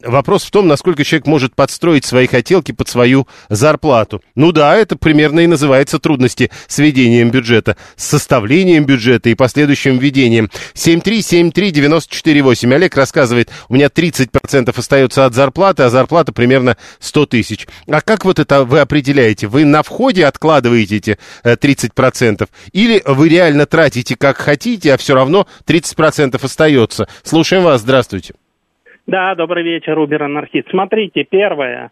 [0.04, 4.22] вопрос в том, насколько человек может подстроить свои хотелки под свою зарплату.
[4.36, 9.98] Ну да, это примерно и называется трудности с ведением бюджета, с составлением бюджета и последующим
[9.98, 10.50] введением.
[10.74, 12.74] 7373948.
[12.74, 17.68] Олег рассказывает, у меня 30% остается от зарплаты, а зарплата примерно 100 тысяч.
[17.90, 19.48] А как вот это вы определяете?
[19.48, 22.44] Вы на входе откладываете эти 30%?
[22.44, 27.08] Э, Или вы реально тратите как хотите, а все равно 30% остается?
[27.24, 28.34] Слушаем вас, здравствуйте.
[29.08, 30.70] Да, добрый вечер, Убер-анархист.
[30.70, 31.92] Смотрите, первое.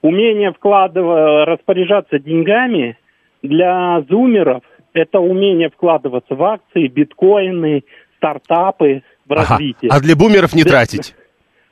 [0.00, 2.96] Умение вкладывать, распоряжаться деньгами
[3.42, 4.62] для зумеров–
[4.94, 7.82] это умение вкладываться в акции, биткоины,
[8.16, 9.42] стартапы, в ага.
[9.42, 9.90] развитие.
[9.92, 10.72] А для бумеров не для...
[10.72, 11.14] тратить?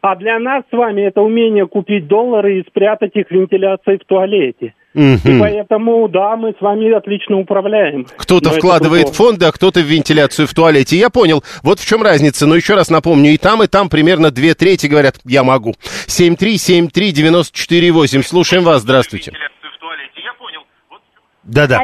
[0.03, 4.05] А для нас с вами это умение купить доллары и спрятать их в вентиляции в
[4.05, 4.74] туалете.
[4.95, 5.20] Угу.
[5.24, 8.07] И поэтому, да, мы с вами отлично управляем.
[8.16, 10.97] Кто-то вкладывает в фонды, а кто-то в вентиляцию в туалете.
[10.97, 11.43] Я понял.
[11.62, 12.47] Вот в чем разница.
[12.47, 15.72] Но еще раз напомню, и там, и там примерно две трети говорят, я могу.
[16.07, 18.22] 7373948.
[18.22, 18.82] Слушаем вас.
[18.82, 19.32] Здравствуйте.
[21.45, 21.80] Да-да.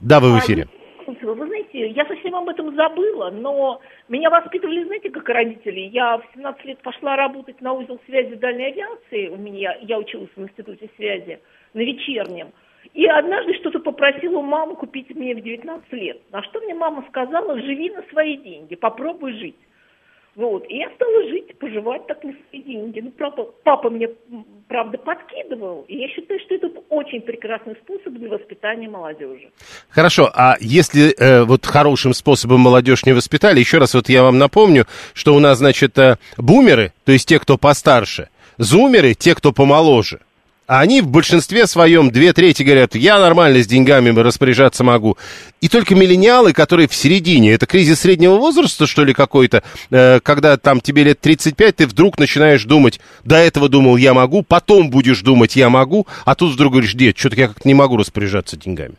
[0.00, 0.68] Да, вы в эфире.
[1.06, 5.80] Вы знаете, знаете, я совсем об этом забыла, но меня воспитывали, знаете, как родители.
[5.80, 9.28] Я в 17 лет пошла работать на узел связи дальней авиации.
[9.28, 11.40] У меня, я училась в институте связи
[11.74, 12.52] на вечернем.
[12.94, 16.20] И однажды что-то попросила маму купить мне в 19 лет.
[16.32, 19.56] На что мне мама сказала, живи на свои деньги, попробуй жить.
[20.38, 20.64] Вот.
[20.68, 23.00] И я стала жить, поживать так на свои деньги.
[23.00, 24.08] Ну, правда, папа мне,
[24.68, 25.84] правда, подкидывал.
[25.88, 29.50] И я считаю, что это очень прекрасный способ для воспитания молодежи.
[29.88, 34.38] Хорошо, а если э, вот хорошим способом молодежь не воспитали, еще раз вот я вам
[34.38, 39.50] напомню, что у нас, значит, э, бумеры, то есть те, кто постарше, зумеры, те, кто
[39.50, 40.20] помоложе.
[40.68, 45.16] А они в большинстве своем, две трети говорят, я нормально с деньгами распоряжаться могу.
[45.62, 50.58] И только миллениалы, которые в середине, это кризис среднего возраста, что ли, какой-то, э, когда
[50.58, 55.22] там тебе лет 35, ты вдруг начинаешь думать, до этого думал, я могу, потом будешь
[55.22, 58.96] думать, я могу, а тут вдруг говоришь, нет, что-то я как-то не могу распоряжаться деньгами.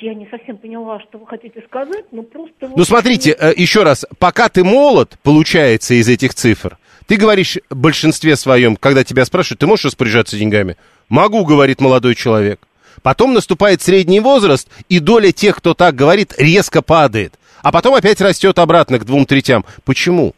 [0.00, 2.70] Я не совсем поняла, что вы хотите сказать, но просто...
[2.74, 7.76] Ну, смотрите, э, еще раз, пока ты молод, получается, из этих цифр, ты говоришь в
[7.76, 10.76] большинстве своем, когда тебя спрашивают, ты можешь распоряжаться деньгами?
[11.08, 12.60] Могу, говорит молодой человек.
[13.02, 17.34] Потом наступает средний возраст, и доля тех, кто так говорит, резко падает.
[17.62, 19.64] А потом опять растет обратно к двум третям.
[19.84, 20.34] Почему?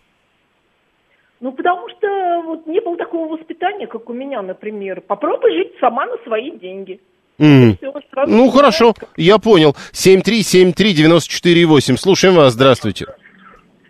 [1.40, 5.00] Ну, потому что вот не было такого воспитания, как у меня, например.
[5.02, 7.00] Попробуй жить сама на свои деньги.
[7.38, 7.76] Mm.
[7.76, 7.92] Все,
[8.26, 9.76] ну, хорошо, я понял.
[9.92, 11.96] 7373948.
[11.96, 13.06] Слушаем вас, здравствуйте.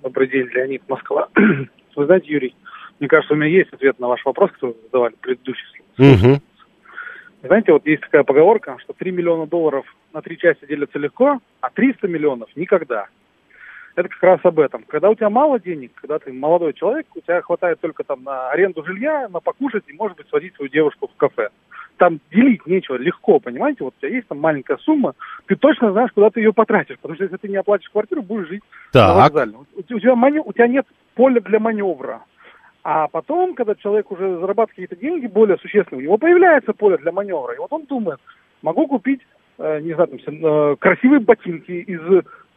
[0.02, 1.28] Добрый день, Леонид Москва.
[1.96, 2.54] Вы знаете, Юрий,
[2.98, 5.82] мне кажется, у меня есть ответ на ваш вопрос, который вы задавали предыдущий.
[5.98, 6.40] Угу.
[7.42, 11.70] Знаете, вот есть такая поговорка, что 3 миллиона долларов на три части делятся легко, а
[11.70, 13.08] 300 миллионов никогда.
[13.94, 14.84] Это как раз об этом.
[14.86, 18.50] Когда у тебя мало денег, когда ты молодой человек, у тебя хватает только там на
[18.50, 21.48] аренду жилья, на покушать и, может быть, сводить свою девушку в кафе.
[21.96, 23.84] Там делить нечего, легко, понимаете?
[23.84, 25.14] Вот у тебя есть там маленькая сумма,
[25.46, 26.96] ты точно знаешь, куда ты ее потратишь.
[26.96, 29.08] Потому что если ты не оплатишь квартиру, будешь жить так.
[29.08, 29.52] на вокзале.
[29.74, 32.20] У, тебя, у тебя нет поля для маневра.
[32.88, 37.10] А потом, когда человек уже зарабатывает какие-то деньги более существенные, у него появляется поле для
[37.10, 37.52] маневра.
[37.52, 38.20] И вот он думает,
[38.62, 39.22] могу купить,
[39.58, 42.00] э, не знаю, там, э, красивые ботинки из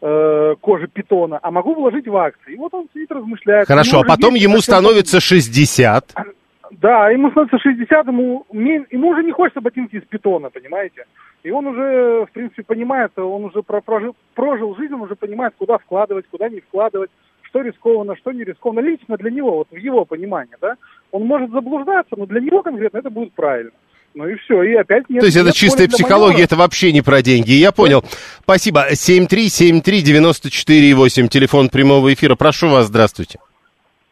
[0.02, 2.54] э, кожи питона, а могу вложить в акции.
[2.54, 3.68] И вот он сидит, размышляет.
[3.68, 6.14] Хорошо, а потом ему становится 60.
[6.72, 11.06] Да, ему становится 60, ему, ему уже не хочется ботинки из питона, понимаете?
[11.42, 15.80] И он уже, в принципе, понимает, он уже прожил, прожил жизнь, он уже понимает, куда
[15.80, 17.10] вкладывать, куда не вкладывать
[17.50, 20.78] что рискованно, что не рискованно, лично для него, вот в его понимании, да,
[21.12, 23.72] он может заблуждаться, но для него конкретно это будет правильно.
[24.16, 25.20] Ну и все, и опять нет.
[25.20, 27.52] То есть нет это чистая психология, это вообще не про деньги.
[27.52, 28.04] Я понял.
[28.42, 28.92] Спасибо.
[28.92, 32.34] 7373948, телефон прямого эфира.
[32.36, 33.38] Прошу вас, здравствуйте.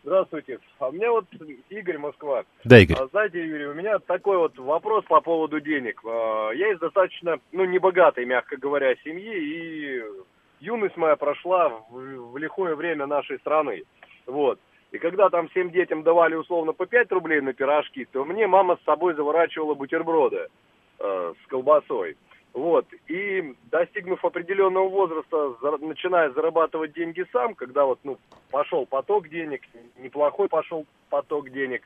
[0.04, 0.60] Здравствуйте.
[0.80, 1.26] А у меня вот
[1.70, 2.44] Игорь Москва.
[2.64, 2.96] Да, Игорь.
[2.98, 6.00] А, знаете, Юрий, у меня такой вот вопрос по поводу денег.
[6.06, 10.02] А, я из достаточно, ну, небогатой, мягко говоря, семьи, и
[10.60, 13.84] юность моя прошла в, в лихое время нашей страны.
[14.26, 14.60] Вот.
[14.92, 18.78] И когда там всем детям давали условно по 5 рублей на пирожки, то мне мама
[18.78, 20.48] с собой заворачивала бутерброды
[21.00, 22.16] э, с колбасой.
[22.54, 22.88] Вот.
[23.08, 28.18] И достигнув определенного возраста, за, начиная зарабатывать деньги сам, когда вот, ну,
[28.50, 29.62] пошел поток денег,
[29.98, 31.84] неплохой пошел поток денег,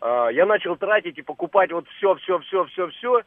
[0.00, 3.22] э, я начал тратить и покупать вот все, все, все, все, все,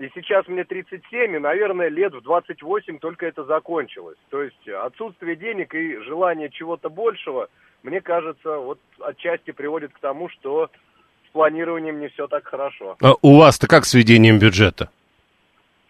[0.00, 4.16] и сейчас мне 37, и, наверное, лет в 28 только это закончилось.
[4.30, 7.48] То есть отсутствие денег и желание чего-то большего,
[7.82, 10.70] мне кажется, вот отчасти приводит к тому, что
[11.28, 12.96] с планированием не все так хорошо.
[13.02, 14.88] А у вас-то как с ведением бюджета?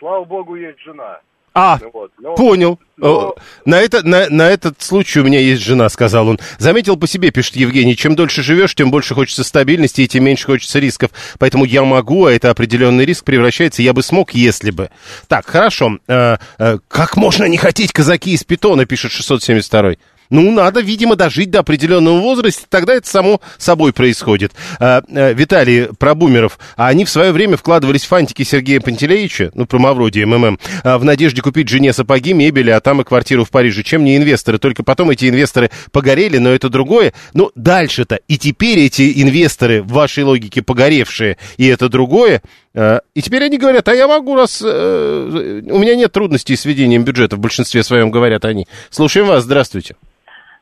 [0.00, 1.20] Слава богу, есть жена.
[1.52, 2.12] А, вот.
[2.18, 2.78] но, понял.
[2.96, 3.34] Но...
[3.64, 6.38] На, это, на, на этот случай у меня есть жена, сказал он.
[6.58, 10.46] Заметил по себе, пишет Евгений, чем дольше живешь, тем больше хочется стабильности и тем меньше
[10.46, 11.10] хочется рисков.
[11.38, 14.90] Поэтому я могу, а это определенный риск превращается, я бы смог, если бы.
[15.28, 15.98] Так, хорошо.
[16.06, 19.94] Э, э, как можно не хотеть казаки из питона, пишет 672
[20.30, 24.52] ну, надо, видимо, дожить до определенного возраста, тогда это само собой происходит.
[24.78, 26.58] А, а, Виталий, про бумеров.
[26.76, 30.98] А они в свое время вкладывались в фантики Сергея Пантелеича, ну, про Мавроди, МММ, а,
[30.98, 33.82] в надежде купить жене сапоги, мебели, а там и квартиру в Париже.
[33.82, 34.58] Чем не инвесторы?
[34.58, 37.12] Только потом эти инвесторы погорели, но это другое.
[37.34, 38.20] Ну, дальше-то.
[38.28, 42.40] И теперь эти инвесторы, в вашей логике, погоревшие, и это другое,
[42.72, 44.62] а, и теперь они говорят, а я могу, раз...
[44.64, 48.68] Э, у меня нет трудностей с ведением бюджета, в большинстве своем говорят они.
[48.90, 49.96] Слушаем вас, здравствуйте.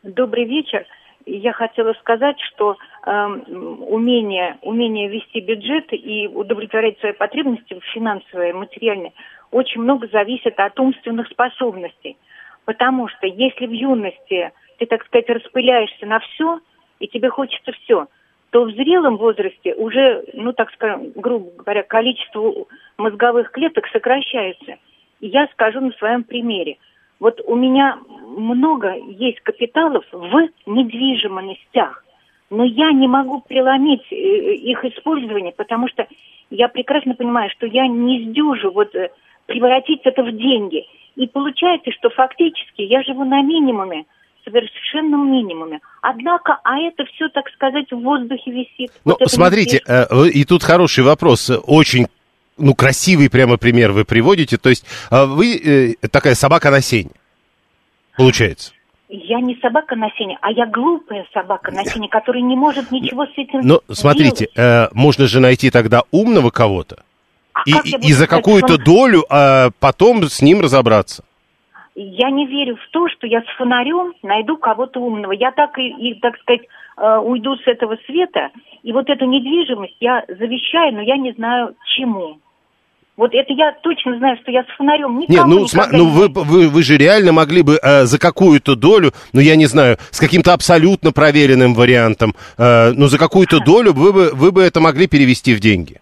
[0.09, 0.86] Добрый вечер.
[1.26, 3.26] Я хотела сказать, что э,
[3.90, 9.12] умение, умение вести бюджет и удовлетворять свои потребности финансовые, материальные,
[9.50, 12.16] очень много зависит от умственных способностей.
[12.64, 16.61] Потому что если в юности ты, так сказать, распыляешься на все,
[17.00, 18.06] и тебе хочется все,
[18.48, 22.54] то в зрелом возрасте уже, ну, так скажем, грубо говоря, количество
[22.96, 24.76] мозговых клеток сокращается.
[25.20, 26.78] я скажу на своем примере.
[27.20, 27.98] Вот у меня
[28.36, 32.04] много есть капиталов в недвижимостях,
[32.50, 36.06] но я не могу преломить э, их использование, потому что
[36.50, 39.10] я прекрасно понимаю, что я не сдюжу вот э,
[39.46, 40.86] превратить это в деньги.
[41.16, 44.04] И получается, что фактически я живу на минимуме,
[44.44, 45.80] совершенном минимуме.
[46.00, 48.92] Однако, а это все, так сказать, в воздухе висит.
[49.04, 52.06] Ну, вот смотрите, э, и тут хороший вопрос, очень
[52.59, 54.56] ну, красивый прямо пример вы приводите.
[54.59, 57.11] То есть э, вы э, такая собака на сене,
[58.16, 58.72] получается.
[59.09, 63.24] Я не собака на сене, а я глупая собака на сене, которая не может ничего
[63.24, 67.02] с этим Но смотрите, э, можно же найти тогда умного кого-то
[67.54, 71.24] А и, как и за какую-то что- долю а потом с ним разобраться.
[71.94, 75.32] Я не верю в то, что я с фонарем найду кого-то умного.
[75.32, 76.62] Я так и, и, так сказать,
[76.96, 78.50] э, уйду с этого света,
[78.84, 82.38] и вот эту недвижимость я завещаю, но я не знаю чему.
[83.18, 86.04] Вот это я точно знаю, что я с фонарем Нет, никому ну, сма- никогда ну
[86.08, 89.96] вы, вы, вы же реально могли бы э, за какую-то долю, ну я не знаю,
[90.12, 94.78] с каким-то абсолютно проверенным вариантом, э, ну за какую-то долю вы бы, вы бы это
[94.78, 96.00] могли перевести в деньги.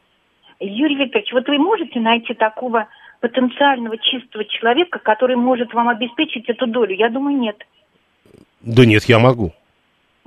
[0.61, 2.87] Юрий Викторович, вот вы можете найти такого
[3.21, 6.95] потенциального чистого человека, который может вам обеспечить эту долю?
[6.95, 7.57] Я думаю, нет.
[8.61, 9.53] Да нет, я могу.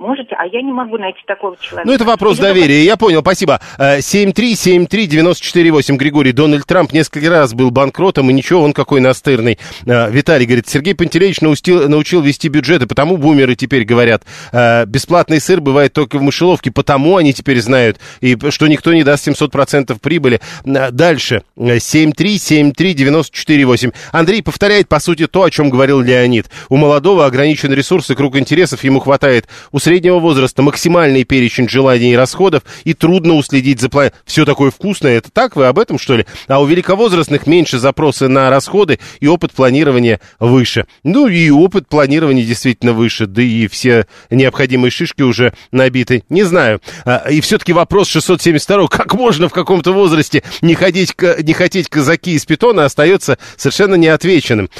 [0.00, 1.86] Можете, а я не могу найти такого человека.
[1.86, 3.60] Ну, это вопрос только- доверия, я понял, спасибо.
[3.78, 9.58] Э, 7373948, Григорий, Дональд Трамп несколько раз был банкротом, и ничего, он какой настырный.
[9.84, 14.22] Э, Виталий говорит, Сергей Пантелеевич наустил- научил вести бюджеты, потому бумеры теперь говорят,
[14.52, 19.04] э, бесплатный сыр бывает только в мышеловке, потому они теперь знают, и что никто не
[19.04, 20.40] даст 700% прибыли.
[20.64, 23.92] Э, Дальше, Э, 7373948.
[24.12, 26.46] Андрей повторяет, по сути, то, о чем говорил Леонид.
[26.70, 29.46] У молодого ограничен ресурс и круг интересов, ему хватает.
[29.72, 34.12] У среднего возраста максимальный перечень желаний и расходов, и трудно уследить за планом.
[34.24, 35.56] Все такое вкусное, это так?
[35.56, 36.26] Вы об этом, что ли?
[36.46, 40.86] А у великовозрастных меньше запросы на расходы, и опыт планирования выше.
[41.02, 46.22] Ну, и опыт планирования действительно выше, да и все необходимые шишки уже набиты.
[46.28, 46.80] Не знаю.
[47.04, 52.34] А, И все-таки вопрос 672 как можно в каком-то возрасте не, ходить, не хотеть казаки
[52.34, 54.70] из питона, остается совершенно неотвеченным.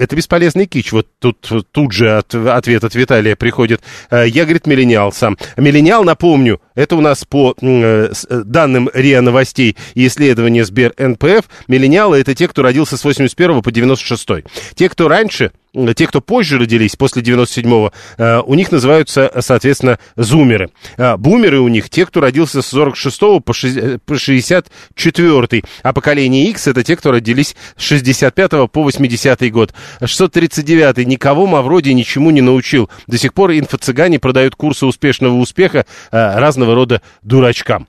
[0.00, 0.92] Это бесполезный кич.
[0.92, 3.82] Вот тут, тут же от- ответ от Виталия приходит.
[4.10, 5.36] Э, Я, говорит, миллениал сам.
[5.58, 11.44] Миллениал, напомню, это у нас по э, э, данным РИА Новостей и исследования Сбер НПФ,
[11.68, 14.26] миллениалы это те, кто родился с 81 по 96.
[14.74, 15.52] Те, кто раньше,
[15.94, 20.70] те, кто позже родились, после 97-го, э, у них называются, э, соответственно, зумеры.
[20.96, 25.92] А Бумеры у них те, кто родился с 46 по шесть- э, по 64 а
[25.92, 29.72] поколение X это те, кто родились с 65 по 80 год.
[30.04, 32.90] 639 никого Мавроди ничему не научил.
[33.06, 37.86] До сих пор инфо-цыгане продают курсы успешного успеха э, разного рода дурачкам.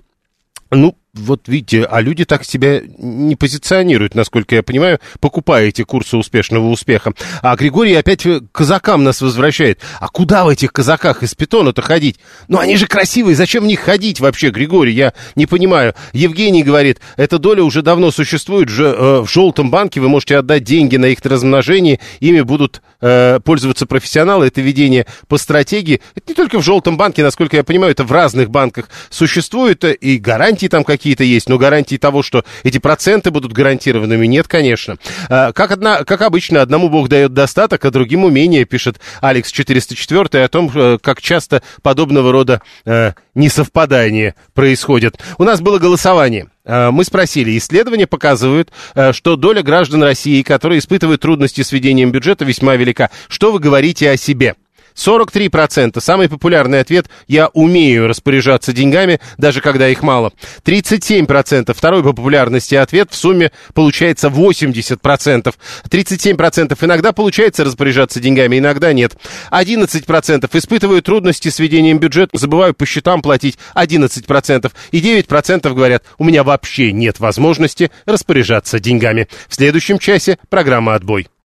[0.70, 6.16] Ну, вот видите, а люди так себя не позиционируют, насколько я понимаю, покупая эти курсы
[6.16, 7.14] успешного успеха.
[7.42, 9.80] А Григорий опять к казакам нас возвращает.
[10.00, 12.20] А куда в этих казаках из питона-то ходить?
[12.48, 14.94] Ну, они же красивые, зачем в них ходить вообще, Григорий?
[14.94, 15.96] Я не понимаю.
[16.14, 20.64] Евгений говорит, эта доля уже давно существует, же, э, в желтом банке вы можете отдать
[20.64, 26.02] деньги на их размножение, ими будут э, пользоваться профессионалы, это ведение по стратегии.
[26.16, 29.94] Это не только в желтом банке, насколько я понимаю, это в разных банках существует, э,
[29.94, 34.98] и гарантии там какие-то есть, но гарантии того, что эти проценты будут гарантированными, нет, конечно.
[35.30, 40.44] А, Как, одна, как обычно, одному Бог дает достаток, а другим умение, пишет Алекс 404
[40.44, 45.20] о том, э, как часто подобного рода э, несовпадания происходят.
[45.40, 46.50] У нас было голосование.
[46.66, 52.12] Э, Мы спросили, исследования показывают, э, что доля граждан России, которые испытывают трудности с ведением
[52.12, 53.10] бюджета, весьма велика.
[53.28, 54.54] Что вы говорите о себе?
[54.96, 56.00] 43%.
[56.00, 60.32] Самый популярный ответ «Я умею распоряжаться деньгами, даже когда их мало».
[60.66, 61.74] 37%.
[61.74, 65.54] Второй по популярности ответ в сумме получается 80%.
[65.90, 69.16] 37% иногда получается распоряжаться деньгами, иногда нет.
[69.52, 74.72] 11% испытывают трудности с ведением бюджета, забываю по счетам платить 11%.
[74.92, 79.28] И 9% говорят «У меня вообще нет возможности распоряжаться деньгами».
[79.48, 81.32] В следующем часе программа «Отбой».